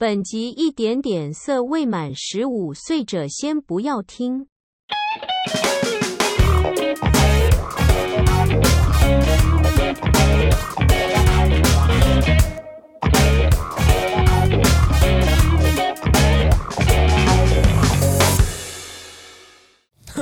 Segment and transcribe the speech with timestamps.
[0.00, 4.46] 本集一点点色，未满十五岁者先不要听。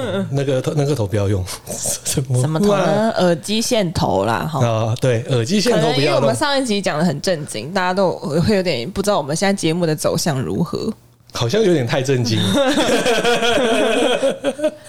[0.31, 3.11] 那个头，那个头不要用， 什么头呢？
[3.19, 4.67] 耳机线头啦，哈。
[4.67, 6.03] 啊，对，耳机线头不要用。
[6.05, 10.93] 因为我们上一集讲的很正经，大家都会有点不知道我们现在节目的走向如何。
[11.33, 12.39] 好像有点太震惊。
[12.39, 12.63] 哎、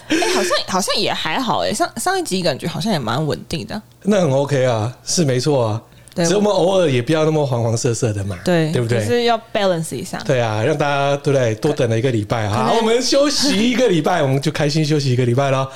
[0.08, 3.82] 欸，好像好像也还好哎、欸，上上一集感觉好像也蛮稳定的。
[4.02, 5.82] 那很 OK 啊，是没错啊。
[6.24, 9.00] 所以我们偶尔也不要那么黄黄色色的嘛，对，对不对？
[9.00, 10.18] 就是要 balance 一下。
[10.24, 11.54] 对啊，让大家对不对？
[11.56, 15.68] 多等了一个礼拜哈，我们休息一个礼拜，我们就开心休息一个礼拜咯。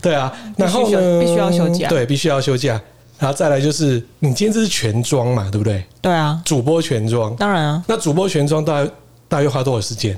[0.00, 2.80] 对啊，然后呢，必须要休假，对，必须要休假。
[3.18, 5.84] 然后再来就是，你今天这是全妆嘛，对不对？
[6.00, 7.82] 对啊，主播全妆，当然啊。
[7.88, 8.90] 那主播全妆大概
[9.26, 10.16] 大约花多少时间？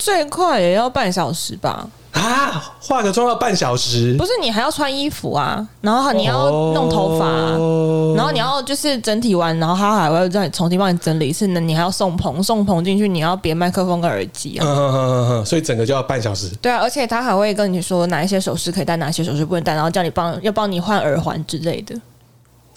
[0.00, 1.86] 最快也要半小时吧。
[2.12, 11.60] 啊，化个妆要半小时，不是你还要穿衣服啊，然后你要弄头发，啊，哦，然后你要就是整体完，然后他还会让你重新帮你整理一次呢。
[11.60, 14.66] 你还要送棚，送棚进去，你要别麦克风跟耳机啊。
[14.66, 16.50] 嗯嗯嗯嗯，所以整个就要半小时。
[16.60, 21.94] 对啊，而且他还会跟你说哪一些首饰可以戴，哪些首饰不能戴，然后叫你帮要帮你换耳环之类的。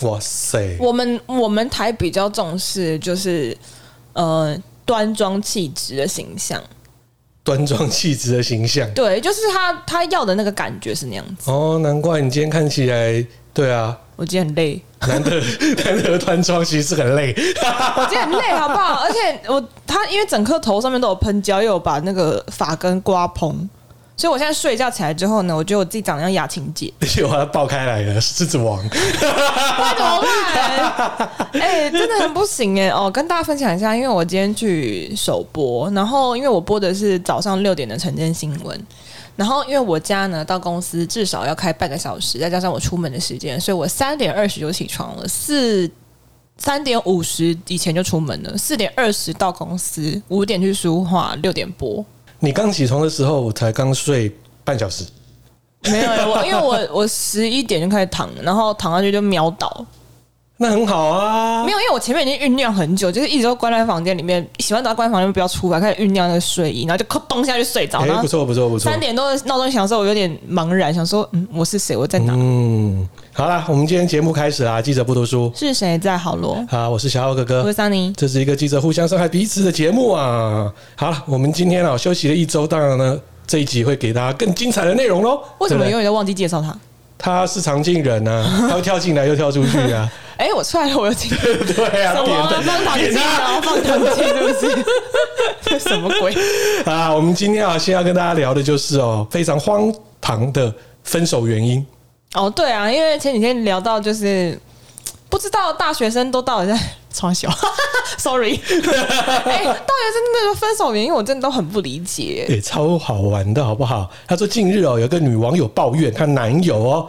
[0.01, 0.77] 哇塞！
[0.79, 3.57] 我们我们台比较重视就是
[4.13, 6.61] 呃端庄气质的形象。
[7.43, 11.51] 端庄气质的形象， 对，就是他他要的那个感觉是那样子。
[11.51, 14.81] 哦，难怪你今天看起来，对啊，我今天很累。
[15.05, 15.31] 难得
[15.83, 17.33] 难得端庄，其实是很累。
[17.97, 19.01] 我今天很累，好不好？
[19.03, 23.69] 而且我他因为整颗头上面都有喷胶，又有把那个发根刮蓬。
[24.15, 26.93] 所以我现在睡觉起来之后呢，我觉得我自己长得像雅琴姐，
[27.27, 31.29] 我要爆开来了，狮子王，那怎么办？
[31.53, 32.89] 哎、欸，真的很不行哎！
[32.89, 38.79] 哦，跟大家分享一下，因为我今天去首播，然后因为我播的是早上六点的晨间新闻，
[39.35, 45.89] 然后因为我家呢到公司至少要开半个小时，再加上我出门的时间，所以我三点二十就起床了，四
[46.57, 52.05] 三点五十以前就出门了，四点二十到公司，五点去书画，六点播。
[52.43, 54.29] 你刚起床的时候，我才刚睡
[54.65, 55.05] 半小时。
[55.85, 59.85] 没有，我因为我我十一点就开始躺，然后躺下去就秒倒。
[60.57, 61.63] 那很好啊。
[61.63, 67.99] 没有，因为我前面已经酝酿很久，就是一直都关在房间里面，喜欢到关在房间不要出来，开始酝酿那个睡意，然后就咚咚下去睡着。
[68.01, 68.91] 哎，不错不错不错。
[68.91, 71.95] 三点多闹钟响的时候，我有点茫然，想说，嗯，我是谁？
[71.95, 72.33] 我在哪？
[72.35, 73.07] 嗯。
[73.35, 74.79] 好了，我们今天节目开始啦！
[74.79, 76.63] 记者不读书，是谁在好罗？
[76.69, 78.13] 好，我是小奥哥哥，我是桑尼。
[78.15, 80.71] 这是一个记者互相伤害彼此的节目啊！
[80.95, 85.41] 好了，我们今天啊休息了一周，当然呢这一集会给大家更精彩的内容喽。
[85.57, 86.77] 为什么永远都忘记介绍他？
[87.17, 90.07] 他是常进人啊， 他会跳进来又跳出去啊！
[90.37, 91.31] 哎、欸，我出来了，我又进。
[91.41, 93.59] 对啊，什么放糖精啊？
[93.63, 94.85] 放糖精是不是？
[95.63, 96.35] 这 什么鬼
[96.85, 97.11] 啊？
[97.11, 99.91] 我们今天啊，先要跟大家聊的就是哦，非常荒
[100.21, 100.71] 唐的
[101.03, 101.83] 分手原因。
[102.33, 104.59] 哦，对啊，因为前几天聊到，就是
[105.29, 106.79] 不知道大学生都到底在
[107.13, 107.47] 穿小，
[108.17, 114.09] sorry， 哎、欸，大学生那个分手原因，我真的都很不理解，对、欸，超好玩的，好不好？
[114.27, 117.07] 他说近日哦，有个女网友抱怨，她男友哦，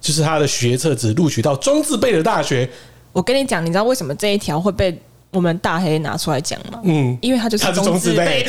[0.00, 2.68] 就是她的学测只录取到中字辈的大学。
[3.12, 6.78] 我跟你讲，你知道为什么这一条会被我们大黑拿出来讲吗？
[6.84, 8.46] 嗯，因为他就是中字辈。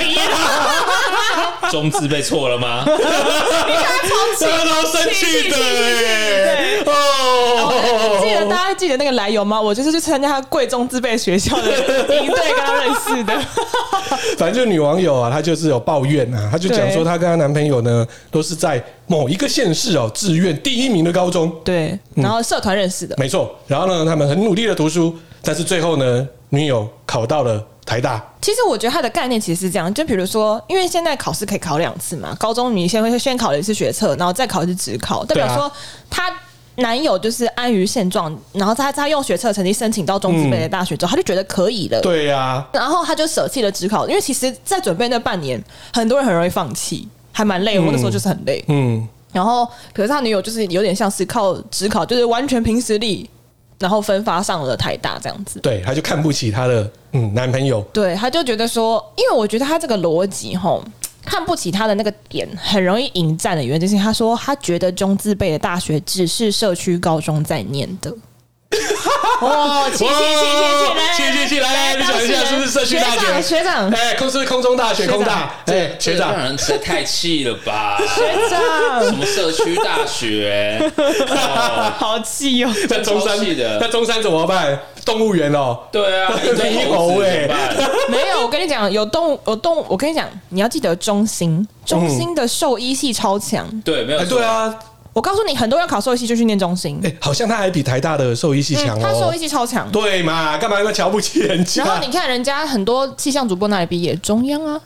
[1.72, 2.84] 中字辈错了吗？
[2.86, 4.16] 你看超
[4.66, 8.20] 超生气的对哦！
[8.22, 9.60] 记得大家记得那个来由吗？
[9.60, 11.72] 我就是去参加他贵中字辈学校的
[12.22, 13.34] 营队，跟他认识的。
[14.38, 23.56] 反正就女网友啊，她就是有抱怨啊，她就讲说她跟她男朋友呢都是在某一个县市哦志愿第一名的高中，对，然后社团认识的，没错。
[23.68, 27.64] 然后呢，他们很努力的读书，但是最后呢，女友考到了。
[27.90, 35.72] 台大，其实我觉得它的概念其实是这样，就比如说，因为现在考试可以考两次嘛，高中你先会先考了一次学测，然后再考一次职考，代表说
[36.08, 36.32] 他
[36.76, 45.60] 男友就是安于现状，然后他他用学测成绩申请到中资北的大学之后，他就觉得可以了，对呀，然后他就舍弃了职考，因为其实，在准备那半年，
[45.92, 53.28] 很多人很容易放弃，还蛮累，我那时候就是很累，嗯，然后可是他女友就是有点像是靠职考，就是完全凭实力。
[53.80, 60.84] 然后分发上了台大这样子，对，他就看不起他的嗯男朋友，对，他就觉得说，因为我觉得他这个逻辑吼，
[61.24, 68.14] 看不起他的那个点很容易引战的原因就是他说他觉得中字辈的大学只是社区高中在念的。
[69.42, 70.14] 哦，气气气
[70.58, 70.62] 气
[71.16, 73.42] 气，气气气，来来，你讲一下是不是社区大学？
[73.42, 77.98] 学长，哎，空是空中大学空大，哎，学长，让人太气了吧？
[78.16, 80.92] 学长，什么社区大学？
[81.98, 82.72] 好气哦！
[82.88, 83.38] 在中山，
[83.80, 84.78] 那中山怎么办？
[85.06, 87.48] 动物园哦，对啊， 猕猴哎，
[88.10, 94.74] 没有，我跟你讲，有动物有动物，我跟你讲，你要记得中心，中心的兽医系超强，对，没有，对啊。
[95.20, 96.98] 我告诉你，很多人考兽医系就去念中心。
[97.04, 99.00] 哎，好像他还比台大的兽医系强哦。
[99.04, 100.58] 他兽医系超强，对嘛？
[100.58, 101.84] 干嘛要瞧不起人家？
[101.84, 104.16] 然后你看人家很多气象主播哪里毕业？
[104.16, 104.80] 中央啊，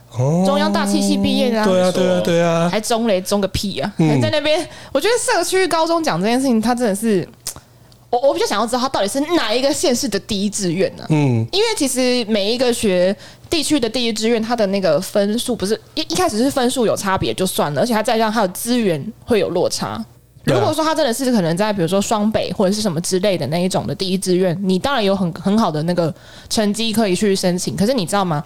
[0.44, 1.64] 中央大气系毕业的。
[1.64, 3.94] 对啊，对啊，对啊，还中雷，中个屁啊！
[4.00, 7.28] 还在那边，我觉得社区高中讲这件事情，他真的是，
[8.10, 11.06] 我我比较想要知道他到底是哪一个县市的第一志愿呢？
[11.10, 13.16] 嗯，因为其实每一个学
[13.52, 20.04] 地区的第一志愿，他的那个分数不是一一开始是分数有差别就算了，而且他再加上他的资源会有落差。
[20.44, 26.14] 如果说他真的是可能在比如说双北或者是什么之类的那一种的第一志愿，你当然有很很好的那个
[26.50, 27.76] 成绩可以去申请。
[27.76, 28.44] 可是你知道吗？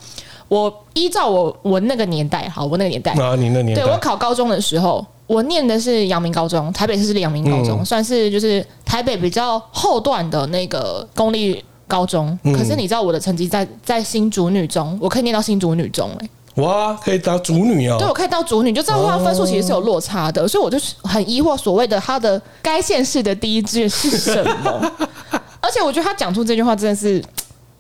[0.47, 12.38] 我依照我我那个年代，好，我那个年代啊，你那年代，对我考高中的时候，我念的是阳明高中，台北市是阳明高中，嗯、算是就是台北比较后段的那个公立高中。
[12.43, 17.98] 可是你知道我的成绩在在新竹女中，我可以念到新竹女中、欸，哇，可以当主女哦！
[18.00, 24.92] 对，我可以当主女，就知道他分数其实是有落差的，哦、所以我就很疑惑，所谓的他的该县市的第一志愿是什么？
[25.62, 27.24] 而且我觉得他讲出这句话真的是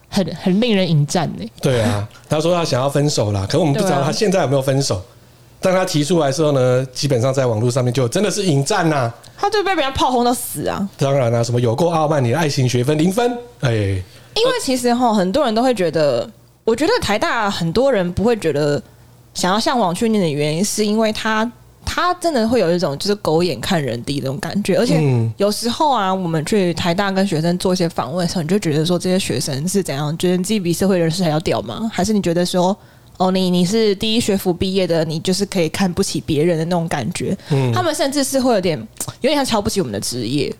[0.09, 1.45] 很很令人引战呢。
[1.59, 5.01] 对啊，他说他想要分手啦，可是我们不知道他现在有没有分手。
[5.59, 10.87] 当他提出来的时候呢，基本上在网络上面就真的是引战呐，他就被别人炮轰到死啊！
[10.97, 16.29] 当然啦、啊，什么有够傲慢，你的爱情学分零分，哎，因为其实哈，很多人都会觉得。
[16.67, 18.81] 我觉得台大很多人不会觉得
[19.33, 21.49] 想要向往去念的原因，是因为他
[21.85, 25.01] 他真的会有一种就是狗眼看人低的那种感觉，而且
[25.37, 31.89] 有时候啊，我们去台大跟学生做一些访问的时候，你就觉得说这些学生是怎样，觉得自己比社会人士还要屌吗？
[31.93, 32.77] 还是你觉得说
[33.15, 37.33] 哦，你你是第一学府毕业的，你就是可以看不起别人的那种感觉？
[37.49, 38.77] 嗯，他们甚至是会有点
[39.21, 40.53] 有点像瞧不起我们的职业，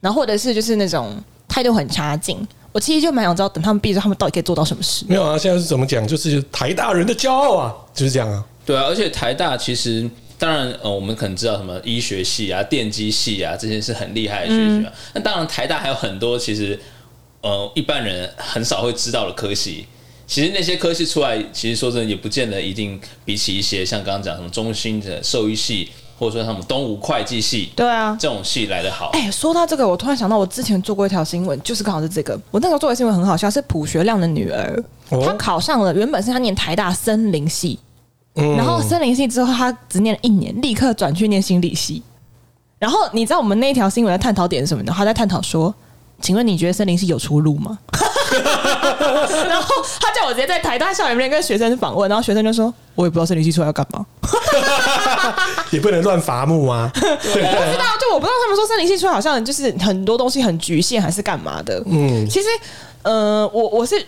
[0.00, 1.16] 然后或者是就是那种
[1.56, 2.36] 态度很差劲。
[2.70, 5.06] 我其实就蛮想知道，等他们毕业之后，他们到底可以做到什么事？
[5.08, 6.06] 没有啊，现在是怎么讲？
[6.06, 8.44] 就是台大人的骄傲啊，就是这样啊。
[8.66, 10.06] 对啊，而且台大其实
[10.36, 14.92] 当然，呃，我们可能知道什么医学系啊、电机系啊，这些是很厉害的学校。
[15.14, 16.78] 那、嗯、当然，台大还有很多其实
[17.40, 19.86] 呃一般人很少会知道的科系。
[20.26, 25.88] 其实那些科系出来，其实说真的，也不见得一定比起一些像刚刚讲什么中心的兽医系。
[26.18, 29.10] 或者说他们东吴会计系，对啊，这种系来得好。
[29.12, 32.38] 哎、欸，说到这个，我突然想到，我之前做过一条新闻，就是刚好是这个。
[32.50, 37.78] 我那时候做的新闻很好笑，是朴学亮的女儿，哦、她考上了，原本是她念台大森林系，
[38.36, 42.02] 嗯、然后森林系之后，她只念了一年，立刻转去念心理系。
[42.78, 44.92] 然后你知道我们那一条新闻的探讨点是什么呢？
[44.96, 45.74] 她在探讨说，
[46.20, 47.78] 请问你觉得森林系有出路吗？
[49.48, 49.74] 然后
[50.26, 54.04] 我直接在台大校园里面跟学生访问，然后学生就说：“我也不知道森林系出来要干嘛，
[55.70, 61.82] 也不能乱伐木啊。”对，我不知道，就我不知道他们说森林系出来好像就是很多东西很局限，还是干嘛的？
[61.86, 62.48] 嗯，其实，
[63.02, 64.04] 呃，我我是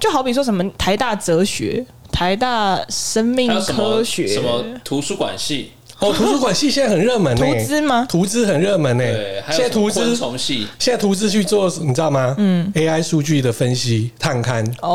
[0.00, 5.72] 就好比说什么台大哲学、台大生命科学、什么图书馆系。
[6.00, 7.44] 哦，图书馆系现在很热门 呢。
[7.44, 8.06] 图资吗？
[8.08, 9.02] 图资很热门呢。
[9.04, 10.16] 对，现在图资
[10.78, 12.34] 现在图资去做，你知道吗？
[12.38, 14.64] 嗯，AI 数据的分析探勘。
[14.80, 14.88] 哦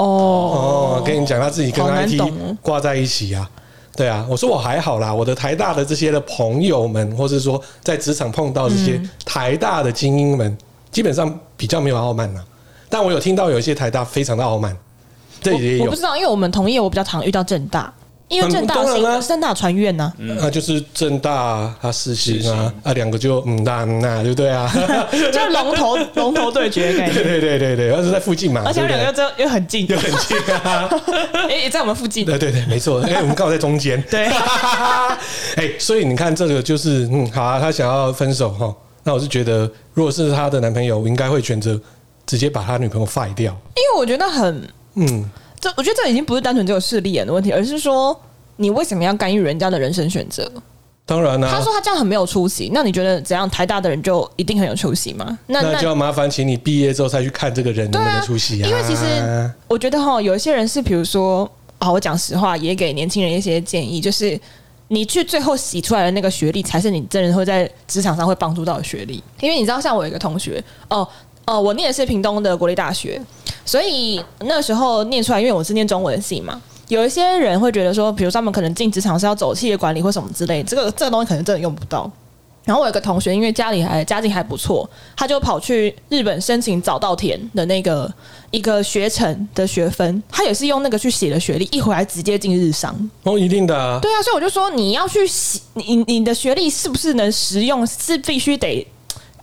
[1.00, 2.22] 哦，跟你讲，他自己跟 IT
[2.62, 3.50] 挂在一起啊。
[3.96, 10.58] 对啊，我说我还好啦，我的台大的这些的朋友们，或是说在职场碰到这些台大的精英们，
[10.92, 12.42] 基本上比较没有傲慢呐。
[12.90, 14.76] 但我有听到有一些台大非常的傲慢，
[15.42, 15.84] 这也有。
[15.84, 17.94] 我不知道，因为我们同业，我比较常遇到正大。
[18.34, 18.76] 因为正大
[19.22, 24.68] 是政大传院呐，那就是正大他世新啊，啊两个就嗯那那对不对啊？
[25.12, 27.24] 就是龙头龙头对决 感觉。
[27.24, 30.90] 对对对对，而是在附近嘛，而且两个又又很近，又很近啊！
[31.48, 32.26] 哎，也在我们附近。
[32.26, 34.02] 对对对，没错，哎，我们刚好在中间。
[34.10, 34.26] 对，
[35.56, 38.74] 哎，所以你看这个就是嗯，好啊，他想要分手哈，
[39.04, 41.80] 那我是觉得，如果是他的男朋友，我应该会选择
[42.26, 45.30] 直接把他女朋友废掉，因为我觉得很嗯。
[45.64, 48.20] 这我觉得这已经不是单纯只有势利眼的问题，而是说
[48.58, 50.52] 你为什么要干预人家的人生选择？
[51.06, 53.50] 当然啦、啊，他说他这样很没有出息，那你觉得怎样？
[53.50, 55.40] 台大的人就一定很有出息吗？
[55.48, 58.68] 那那就要麻烦请你毕业之后再去看这个人能不能出息啊。
[58.68, 64.38] 因为其实我觉得哈，有一些人是比如说啊，我讲实话，也给年轻人一些建议，就是
[64.90, 69.24] 你去最后洗出来的那个学历，才是你真人会在职场上会帮助到的学历。
[69.40, 71.08] 因为你知道，像我有一个同学哦。
[71.46, 73.22] 哦，我念的是屏东的国立大学，
[73.66, 82.10] 所以那时候念出来，因为我是念中文系嘛，有一些人会觉得说，比如说他们可能进职场是要走企业管理或什么之类，这个这个东西可能真的用不到。
[82.66, 88.10] 然后我有个同学，因为家里还家境还不错，他就跑去日本申请早稻田的那个
[88.52, 92.96] 一个学程的学分，他也是用那个去写的学历，一回来直接进日商。
[93.24, 94.00] 哦，一定的啊。
[94.02, 98.88] 对啊，所以我就说你要去写你你的学历是不是能实用，是必须得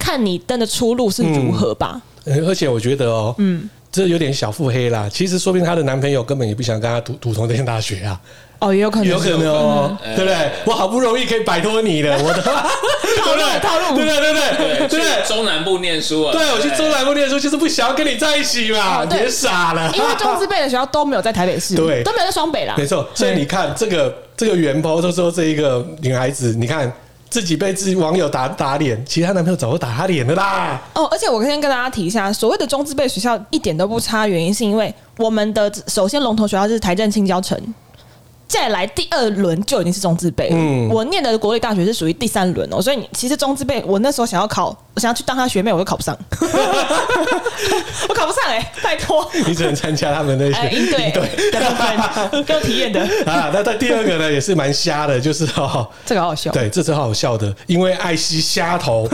[0.00, 2.00] 看你登的出路是如何吧。
[2.24, 5.08] 嗯，而且我觉得哦，嗯，这有点小腹黑啦。
[5.12, 8.20] 其实说不定她的男朋友根本也不想跟她读读同一间大学啊。
[8.60, 10.36] 哦，也有可能，有可能哦，对不对？
[10.66, 12.42] 我好不容易可以摆脱你了，我的。
[13.16, 14.20] 套路套路，对对？
[14.20, 15.00] 对对？
[15.00, 19.90] 对，中南部念书啊，对，我去中南部念书就是不想要跟你在一起嘛，别傻了。
[19.94, 22.74] 因为中字辈的学校都没有在台北市，对，都没有在双北啦。
[22.76, 26.92] 没错，所以你看这个这个原 PO 都说这一个女孩子，你看
[27.30, 30.82] 自己被自己网友打打脸，其他男朋友早就打他脸了啦。
[30.94, 37.56] 哦，而且我先跟大家提一下，所谓的中字辈学校一点都不差，原因是因为我们的首先龙头学校是台政青交城。
[38.48, 46.16] 再来第二轮就已经是中字辈，嗯，我念的国立大学是属于第三轮哦，所以你其实中字辈，我那时候想要考，我想要去当他学妹，我都考不上，
[48.08, 53.00] 我考不上哎、欸，拜托，你只能参加他们那些应对的部分， 给我体验的。
[53.24, 53.50] 啊。
[53.54, 59.08] 那在第二个呢，也是蛮瞎的，就是哦，这个好好笑，对，这次好好笑的，因为爱惜虾头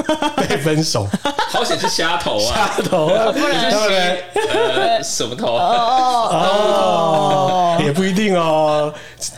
[0.48, 1.06] 被分手，
[1.50, 8.92] 好险是虾头啊，虾头啊，不是呃什么头哦哦，也不一定哦。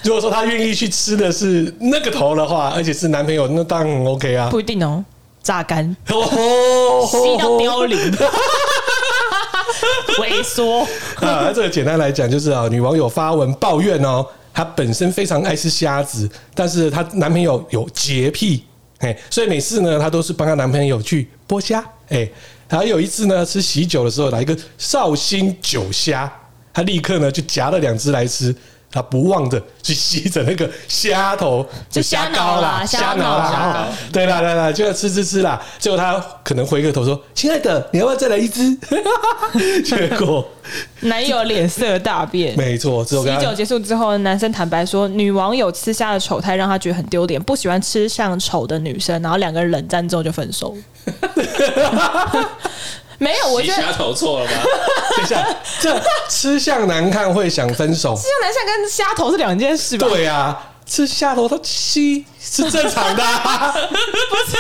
[0.05, 4.49] 如果说他愿意去吃的是那个头的话，而且是男朋友，那当然 OK 啊。
[4.51, 5.05] 不一定哦，
[5.49, 6.13] 榨干，吸
[7.39, 7.99] 到凋零，
[10.21, 10.87] 萎缩
[11.27, 11.51] 啊。
[11.55, 18.63] 这个简单来讲就是啊，女网友发文抱怨哦，她本身非常爱吃虾子，但是她男朋友有洁癖，
[18.99, 22.29] 哎，所以每次呢，她都是帮她男朋友去剥虾，哎，
[22.69, 26.31] 还有一次呢，吃喜酒的时候来一个绍兴酒虾，
[26.75, 28.55] 她立刻呢就夹了两只来吃。
[28.91, 35.61] 他不忘的去吸着那个虾头，就虾膏啦，虾脑啦，对啦对啦，就要吃吃吃啦。
[35.79, 38.75] 最后他可能回个头说：“亲爱的，你要不要再来一只？”
[39.85, 40.47] 结果
[41.01, 42.57] 男友脸色大变。
[42.57, 50.75] 没错，之后喜酒结束之后，男生坦白说，女网友吃虾的丑态让他觉得很丢脸，不喜欢吃相丑的女生，然后两个人冷战之后就分手。
[53.19, 54.53] 没有，我觉得虾头错了吗？
[55.17, 55.47] 等一下，
[55.81, 58.15] 这吃相难看会想分手？
[58.17, 60.07] 吃相难看跟虾头是两件事吧？
[60.09, 60.57] 对啊，
[60.87, 64.57] 吃虾头它吸是正常的，啊， 不是？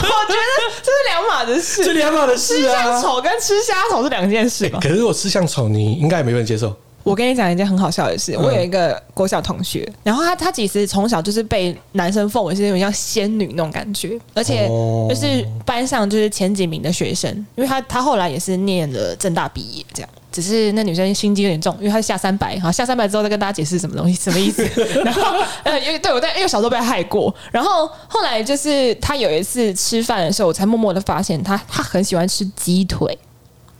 [0.00, 2.74] 我觉得这是两码的事，这两码的事啊。
[2.74, 4.78] 吃相丑跟吃虾头是两件事吧？
[4.82, 6.74] 可是如果吃相丑，你应该也没人接受。
[7.04, 14.66] 我跟你讲一件很好笑的事，我有一个国小同学，然后他他其实从小就是被男生奉为是那种像仙女那种感觉，而且
[15.08, 24.64] 就是班上就是前几名的学生，因为他他后来也是念了政大毕业，这样，只是那女生心机有点重，因为她是下三百，好下三百之后再跟大家解释什么东西什么意思，
[25.04, 25.22] 然后
[25.62, 33.16] 呃因为对我在因为小时候被害过，然后后来就是他有一次吃饭的时候，我才默默的发现他他很喜欢吃鸡腿。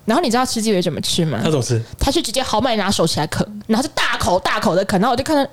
[0.05, 1.41] 然后你知道吃鸡尾怎么吃吗？
[1.43, 1.83] 他怎么吃？
[1.99, 5.51] 他是直接豪迈拿手起来啃，然后是大口大口的啃，然后我就看他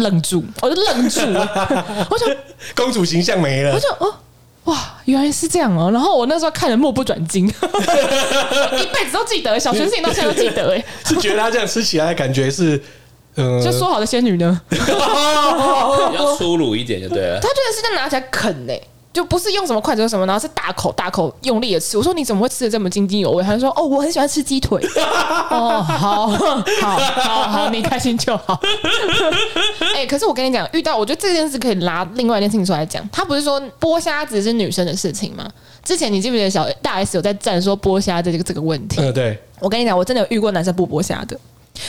[0.00, 1.20] 愣住，我就愣住，
[2.10, 2.28] 我想
[2.74, 4.14] 公主形象没了，我就哦
[4.64, 5.90] 哇，原来是这样哦。
[5.92, 12.82] 然后我那时候看的目不转睛， 一辈子都记得，小学事情到现在都记得哎，是觉得他这样吃起来的感觉是
[13.36, 17.38] 嗯，就说好的仙女呢， 比较粗鲁一点就对了。
[17.40, 18.72] 他居然是这样拿起来啃呢。
[19.16, 21.96] 就不是用什么筷子或什么，然后是大口大口用力的吃。
[21.96, 23.42] 我说你怎么会吃的这么津津有味？
[23.42, 24.78] 他就说哦，我很喜欢吃鸡腿。
[25.48, 28.60] 哦，好好好好，你开心就好。
[29.94, 33.02] 哎、欸，可是我跟你讲，遇到我觉得这件事可以拿另外一件事情出来讲。
[33.10, 35.48] 他不是说剥虾子是女生的事情吗？
[35.82, 39.00] 之前你记不记得小大 S 有在站说剥虾这个这个问题？
[39.00, 39.42] 嗯，对。
[39.60, 41.34] 我跟你讲，我真的有遇过男生不剥虾的。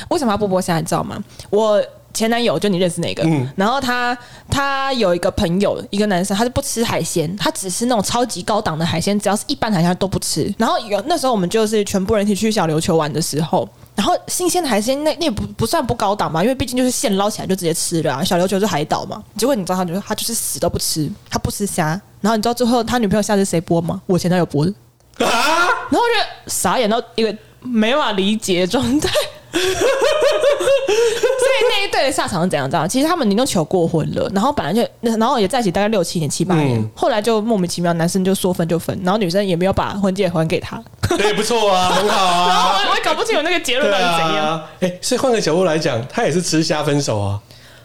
[0.10, 0.78] 为什么要不剥虾？
[0.78, 1.22] 你知道吗？
[1.50, 1.84] 我。
[2.18, 4.18] 前男友就你认识那个，嗯、然后他
[4.50, 10.52] 他有一个朋友，一个男生，他是不吃海鲜，他只吃那种超级高档的海鲜，只要是一般海鲜他都不吃。
[10.58, 18.24] 然后有那时候我们就是全部人一起去小琉球玩的时候，然后新鲜的海鲜那那也不不算不高档嘛，因为毕竟就是现捞起来就直接吃了啊。
[18.24, 21.90] 小琉球是海岛嘛，结果你知道他就是他就是死都不吃，他不吃虾。
[22.20, 24.02] 然后你知道最后他女朋友虾是谁剥吗？
[24.08, 24.74] 我前男友剥的
[25.24, 25.68] 啊！
[25.90, 29.10] 然后我就傻眼到一个没法理解的状态。
[30.88, 32.70] 所以那一对的下场是怎样？
[32.70, 32.88] 知道？
[32.88, 40.82] 其实他们已经都求过婚了，然后本来就，然后也在一起大概六七年、七八年，嗯、后来就莫名其妙，男生就说分就分，然后女生也没有把婚戒还给他。
[41.18, 42.48] 对，不错啊，很好啊。
[42.50, 44.62] 然后我也搞不清楚那个结论到底怎样。
[44.80, 47.40] 哎、欸，所以换个角度来讲，他也是吃虾分手啊，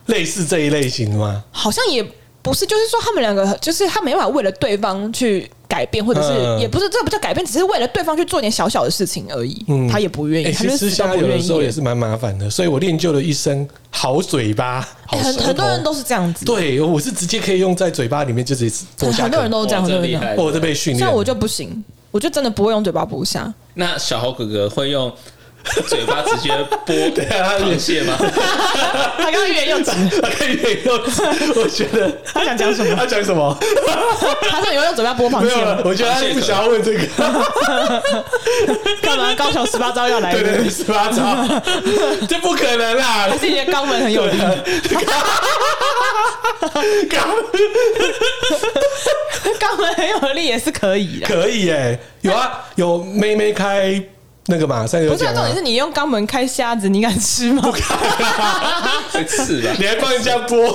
[0.07, 1.43] 类似这一类型的吗？
[1.51, 2.05] 好像也
[2.43, 5.51] 不是，就是说他们两个，就是他没办法为了对方去。
[5.73, 9.65] 改变，或者是也不是，这不叫改变，只是为了对方去做点小小的事情而已。
[9.69, 10.53] 嗯，他也不愿意。
[10.53, 16.45] 其实吃虾有的时候也是蛮麻烦的，所以我练就了一身好嘴巴，好很很多人都是这样子。
[16.45, 18.85] 对，我是直接可以用在嘴巴里面就直接。
[19.13, 20.37] 很多人都是这样，厉害。
[20.37, 23.51] 我这被训练，像我就不行，我就真的不会用嘴巴剥虾。
[23.73, 25.11] 那小猴哥哥会用？
[25.89, 26.51] 嘴巴直接
[26.87, 28.17] 剥 螃蟹吗？
[29.17, 29.91] 他刚刚欲言又止，
[30.21, 31.23] 他刚欲言又止。
[31.55, 32.95] 我觉得他想讲什么？
[32.97, 33.57] 他讲什么？
[34.51, 35.55] 他说你会用嘴巴剥螃蟹？
[35.55, 36.99] 没有，我觉得他不想要问这个。
[39.01, 39.35] 干嘛？
[39.37, 40.33] 高雄十八招要来？
[40.33, 41.47] 对对对，十八招，
[42.29, 43.29] 这不可能啦！
[43.31, 44.37] 还是你的肛门很有力？
[47.09, 47.45] 肛门，
[49.59, 54.03] 肛门很有力也是可以的，可以哎，有啊，有妹妹开。
[54.47, 55.17] 那个嘛，三有讲。
[55.17, 57.63] 不是，重点是你用肛门开虾子，你敢吃吗？
[57.63, 57.83] 不敢，
[59.13, 59.73] 会刺了？
[59.79, 60.75] 你还帮人家剥？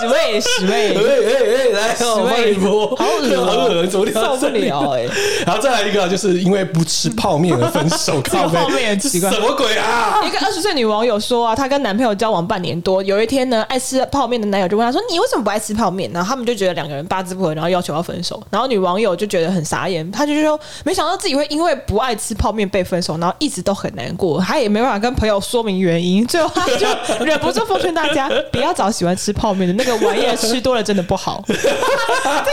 [0.00, 2.96] 十位，十位， 哎哎哎，来，我帮你剥。
[2.96, 3.98] 好恶好恶受
[4.38, 5.06] 不了 哎。
[5.44, 8.18] 然后再来一个，就是因为不吃泡面而分手。
[8.22, 10.22] 泡面奇怪，什么鬼啊？
[10.24, 18.42] 一个二十岁女网友说啊，她跟男朋友交往半年多，有一天呢，爱吃泡面的男友就问她说：“你为什么不爱吃泡面？”然后他们就觉得两个人八字不合，然后要求要分手。
[18.50, 31.44] 然后女网友就觉得很傻眼，她就说：“没想到自己会因为不爱吃泡面。”被分手，然后一直都很难过，他也没办法跟朋友说明原因，最后他就忍不住奉劝大家 不要找喜欢吃泡面的那个玩意儿，吃多了真的不好。
[31.46, 31.54] 这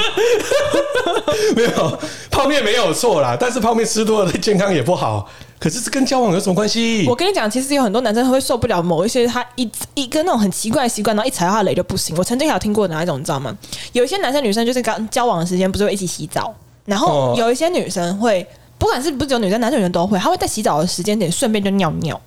[1.55, 1.99] 没有
[2.31, 5.29] 泡面没有错啦，但是泡面吃多了对健康也不好。
[5.59, 7.03] 可是这跟交往有什么关系？
[7.09, 12.15] 我跟你讲，其实有很多男生会受不了某一些他一一个那种很奇怪的习惯，然后一踩到他雷就不行。
[12.15, 13.55] 我曾经有听过哪一种，你知道吗？
[13.93, 16.53] 有一些男生女生就是刚交往的时间不是会一起洗澡，
[16.85, 18.45] 然后有一些女生会。
[18.77, 22.19] 不管是不是只有女生，男生女生都会，他会在洗澡的时间点顺便就尿尿。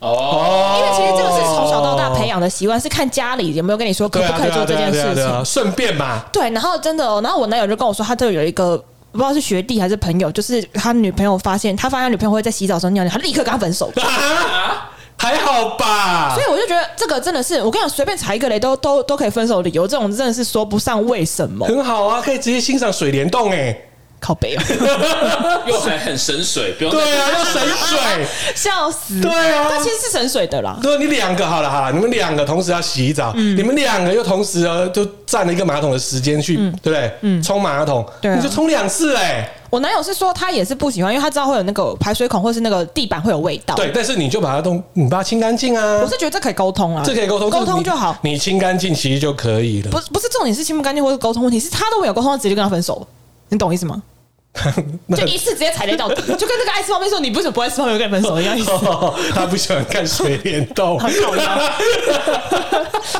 [0.00, 6.24] 哦，因为其实这个是从小到大培养的习惯，是看家里有没有跟你说可不可以做这件事情，顺便嘛。
[6.32, 8.76] 对，然后真的哦，然后我男友就跟我说，他这有一个
[9.12, 13.92] 不知道是学弟还是朋友，就是他女朋友发现他发现他女朋友会在洗澡时候尿尿，他立刻跟他分手。
[13.94, 16.34] 啊， 还好吧？
[16.34, 21.64] 所以我就觉得这个真的是，我跟你讲，随便踩一个雷都都都可以分手理由，这种真的是说不上为什么。
[21.64, 23.76] 很好啊，可以直接欣赏水帘洞哎。
[24.22, 24.64] 靠北啊，
[25.66, 29.20] 又还很省水，不用对啊，又省水， 笑死。
[29.20, 30.78] 对啊，它其实是省水的啦。
[30.80, 37.12] 对，你两个好了哈，你们两个同时要洗澡，嗯、你们两个又同时呃就占了一个马桶的时间去，嗯、对不对？
[37.22, 39.52] 嗯，冲马桶，对啊、你就冲两次哎、欸。
[39.70, 43.74] 我男友是说他也是不喜欢，因为他知道会有那个排水孔或是那个地板会有味道。
[43.74, 45.98] 对，但是你就把它都，你把它清干净啊。
[46.02, 48.14] 我是觉得这可以沟通啊，这可以沟通，沟通就好。
[48.22, 49.90] 你清干净其实就可以了。
[49.90, 53.06] 不，不是重点是清不干净或是沟通问题，是他都没有沟通，直接就跟他分手，
[53.48, 54.02] 你懂我意思吗？
[55.06, 58.70] 那就一次直接踩雷到底， 就跟那个爱吃泡面说你为什么不爱吃泡面，跟你分手一样意思。
[58.70, 61.58] 哦、 他不喜欢看水帘洞，很搞笑。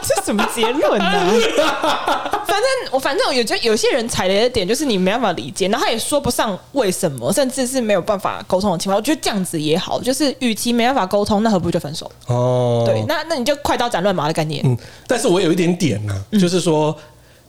[0.02, 2.44] 这什么结论呢、啊？
[2.46, 8.96] 反正我反正我觉得有些人踩雷的点就是你没办法理解，然后他也说不上为什么，甚至是没有办法沟通的情况。
[8.98, 12.10] 我觉得这样子也好，就是与其没办法沟通，那何不就分手？
[12.26, 14.62] 哦，对，那那你就快刀斩乱麻的概念。
[14.66, 16.94] 嗯，但是我有一点点呢、就是说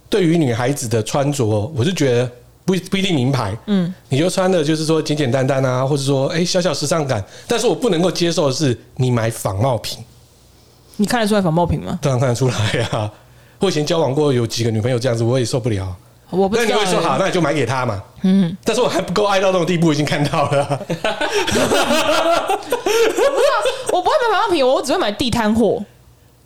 [0.10, 2.32] 对于女孩子的穿着，我是觉得。
[2.65, 10.04] 不不一定名牌，嗯，你就穿的就是说简简单单啊，或者说哎、欸、小小时尚感，但是我不能够接受的是你买仿冒品。
[10.95, 11.99] 你看得出来仿冒品吗？
[12.02, 13.12] 当然看得出来呀、啊，
[13.60, 15.95] 我以前交往过有几个女朋友这样子，我也受不了。
[16.30, 18.02] 我不那你会说好，那你就买给她嘛。
[18.23, 20.67] 嗯，但是我还不够爱到那种地步，已经看到了。
[20.69, 23.54] 我不知道，
[23.93, 25.84] 我不会买仿冒品，我只会买地摊货。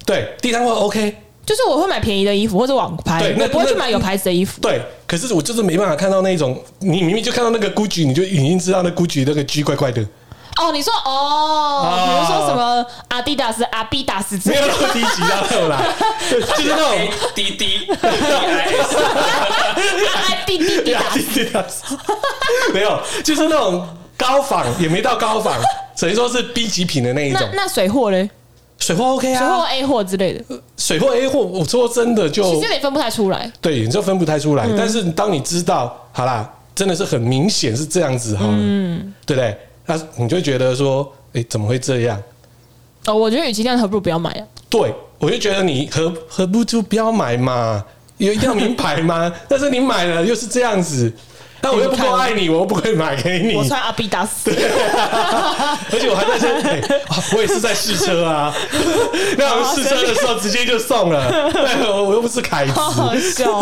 [0.05, 1.15] 对，地摊货 OK。
[1.45, 4.59] 就是我会买便宜的衣服或者网拍，对，我不会去买有牌子的衣服。
[4.59, 10.05] 对，可是我就是没办法看到那种，你明明就看到那个 GUCCI，你就已经知道那 GUCCI 那个 G 怪怪的。
[10.59, 15.81] 哦，你说哦，比如说什么阿迪达斯、阿比达斯，没有那么低级啊，没有啦，
[16.29, 16.97] 就是那种
[17.35, 17.87] 滴滴，
[20.15, 20.93] 阿滴滴滴
[21.51, 21.95] 达斯，
[22.73, 25.61] 没有，就是那种高仿，也没到高仿，
[25.99, 27.47] 等于说是 B 级品的那一种。
[27.53, 28.27] 那水货嘞？
[28.79, 30.43] 水货 OK 啊，水货 A 货之类的。
[30.77, 33.51] 水货 A 货，我说真的就其实也分不太出来。
[33.59, 34.65] 对，你就分不太出来。
[34.67, 39.57] 嗯、但是当你知道，好啦，真的是很明显是这样子哈，嗯，对不对？
[39.85, 42.21] 那你就觉得说，哎，怎么会这样？
[43.05, 44.45] 哦，我觉得与其这样，何不如不要买啊？
[44.69, 47.83] 对，我就觉得你何何不就不要买嘛？
[48.17, 49.31] 有一定要名牌吗？
[49.47, 51.11] 但是你买了又是这样子。
[51.67, 53.53] 但我又不够爱你，我又不会买给你。
[53.55, 54.49] 我穿阿迪达斯，
[55.91, 58.53] 而且我还在这、 欸啊，我也是在试车啊。
[59.37, 61.29] 那我们试车的时候直接就送了，
[62.07, 63.59] 我又不是凯子，好好笑。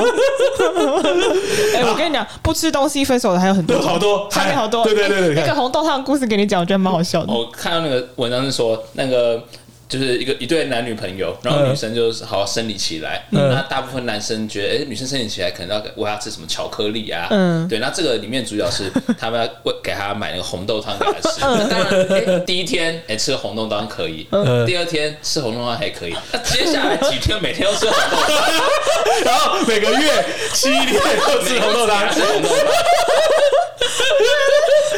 [1.74, 4.84] 哎、欸，我跟你讲，不吃东西分手的还有很多，好多，还有好多。
[4.84, 7.34] 对对对对，那个红豆汤的故事给你讲，我觉得蛮好笑的。
[7.34, 9.42] 我看到那个文章是说，那个
[9.88, 28.52] 就是一个一对男女朋友，然后女生就是好好生理期来，嗯、那大部分男生觉得，哎、欸，女生生理期来可能要喂她吃什么巧克力啊，嗯，对，那这个里面主角是他们要喂给她买那个红豆汤给她吃，嗯、那当然，第一天哎、欸、吃红豆汤可以，嗯，第二天吃红豆汤还可以，那接下来几天每天都吃红豆汤，
[29.24, 32.58] 然后每个月七天都吃红豆汤，吃红豆汤。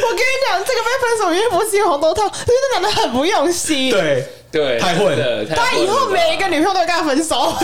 [0.00, 4.26] 我跟你讲，这个被分手原因不是因为红豆汤，因为那男的很不用心，对。
[4.58, 5.44] 对，太会了。
[5.44, 7.54] 他以后每一个女朋友都会跟他分手，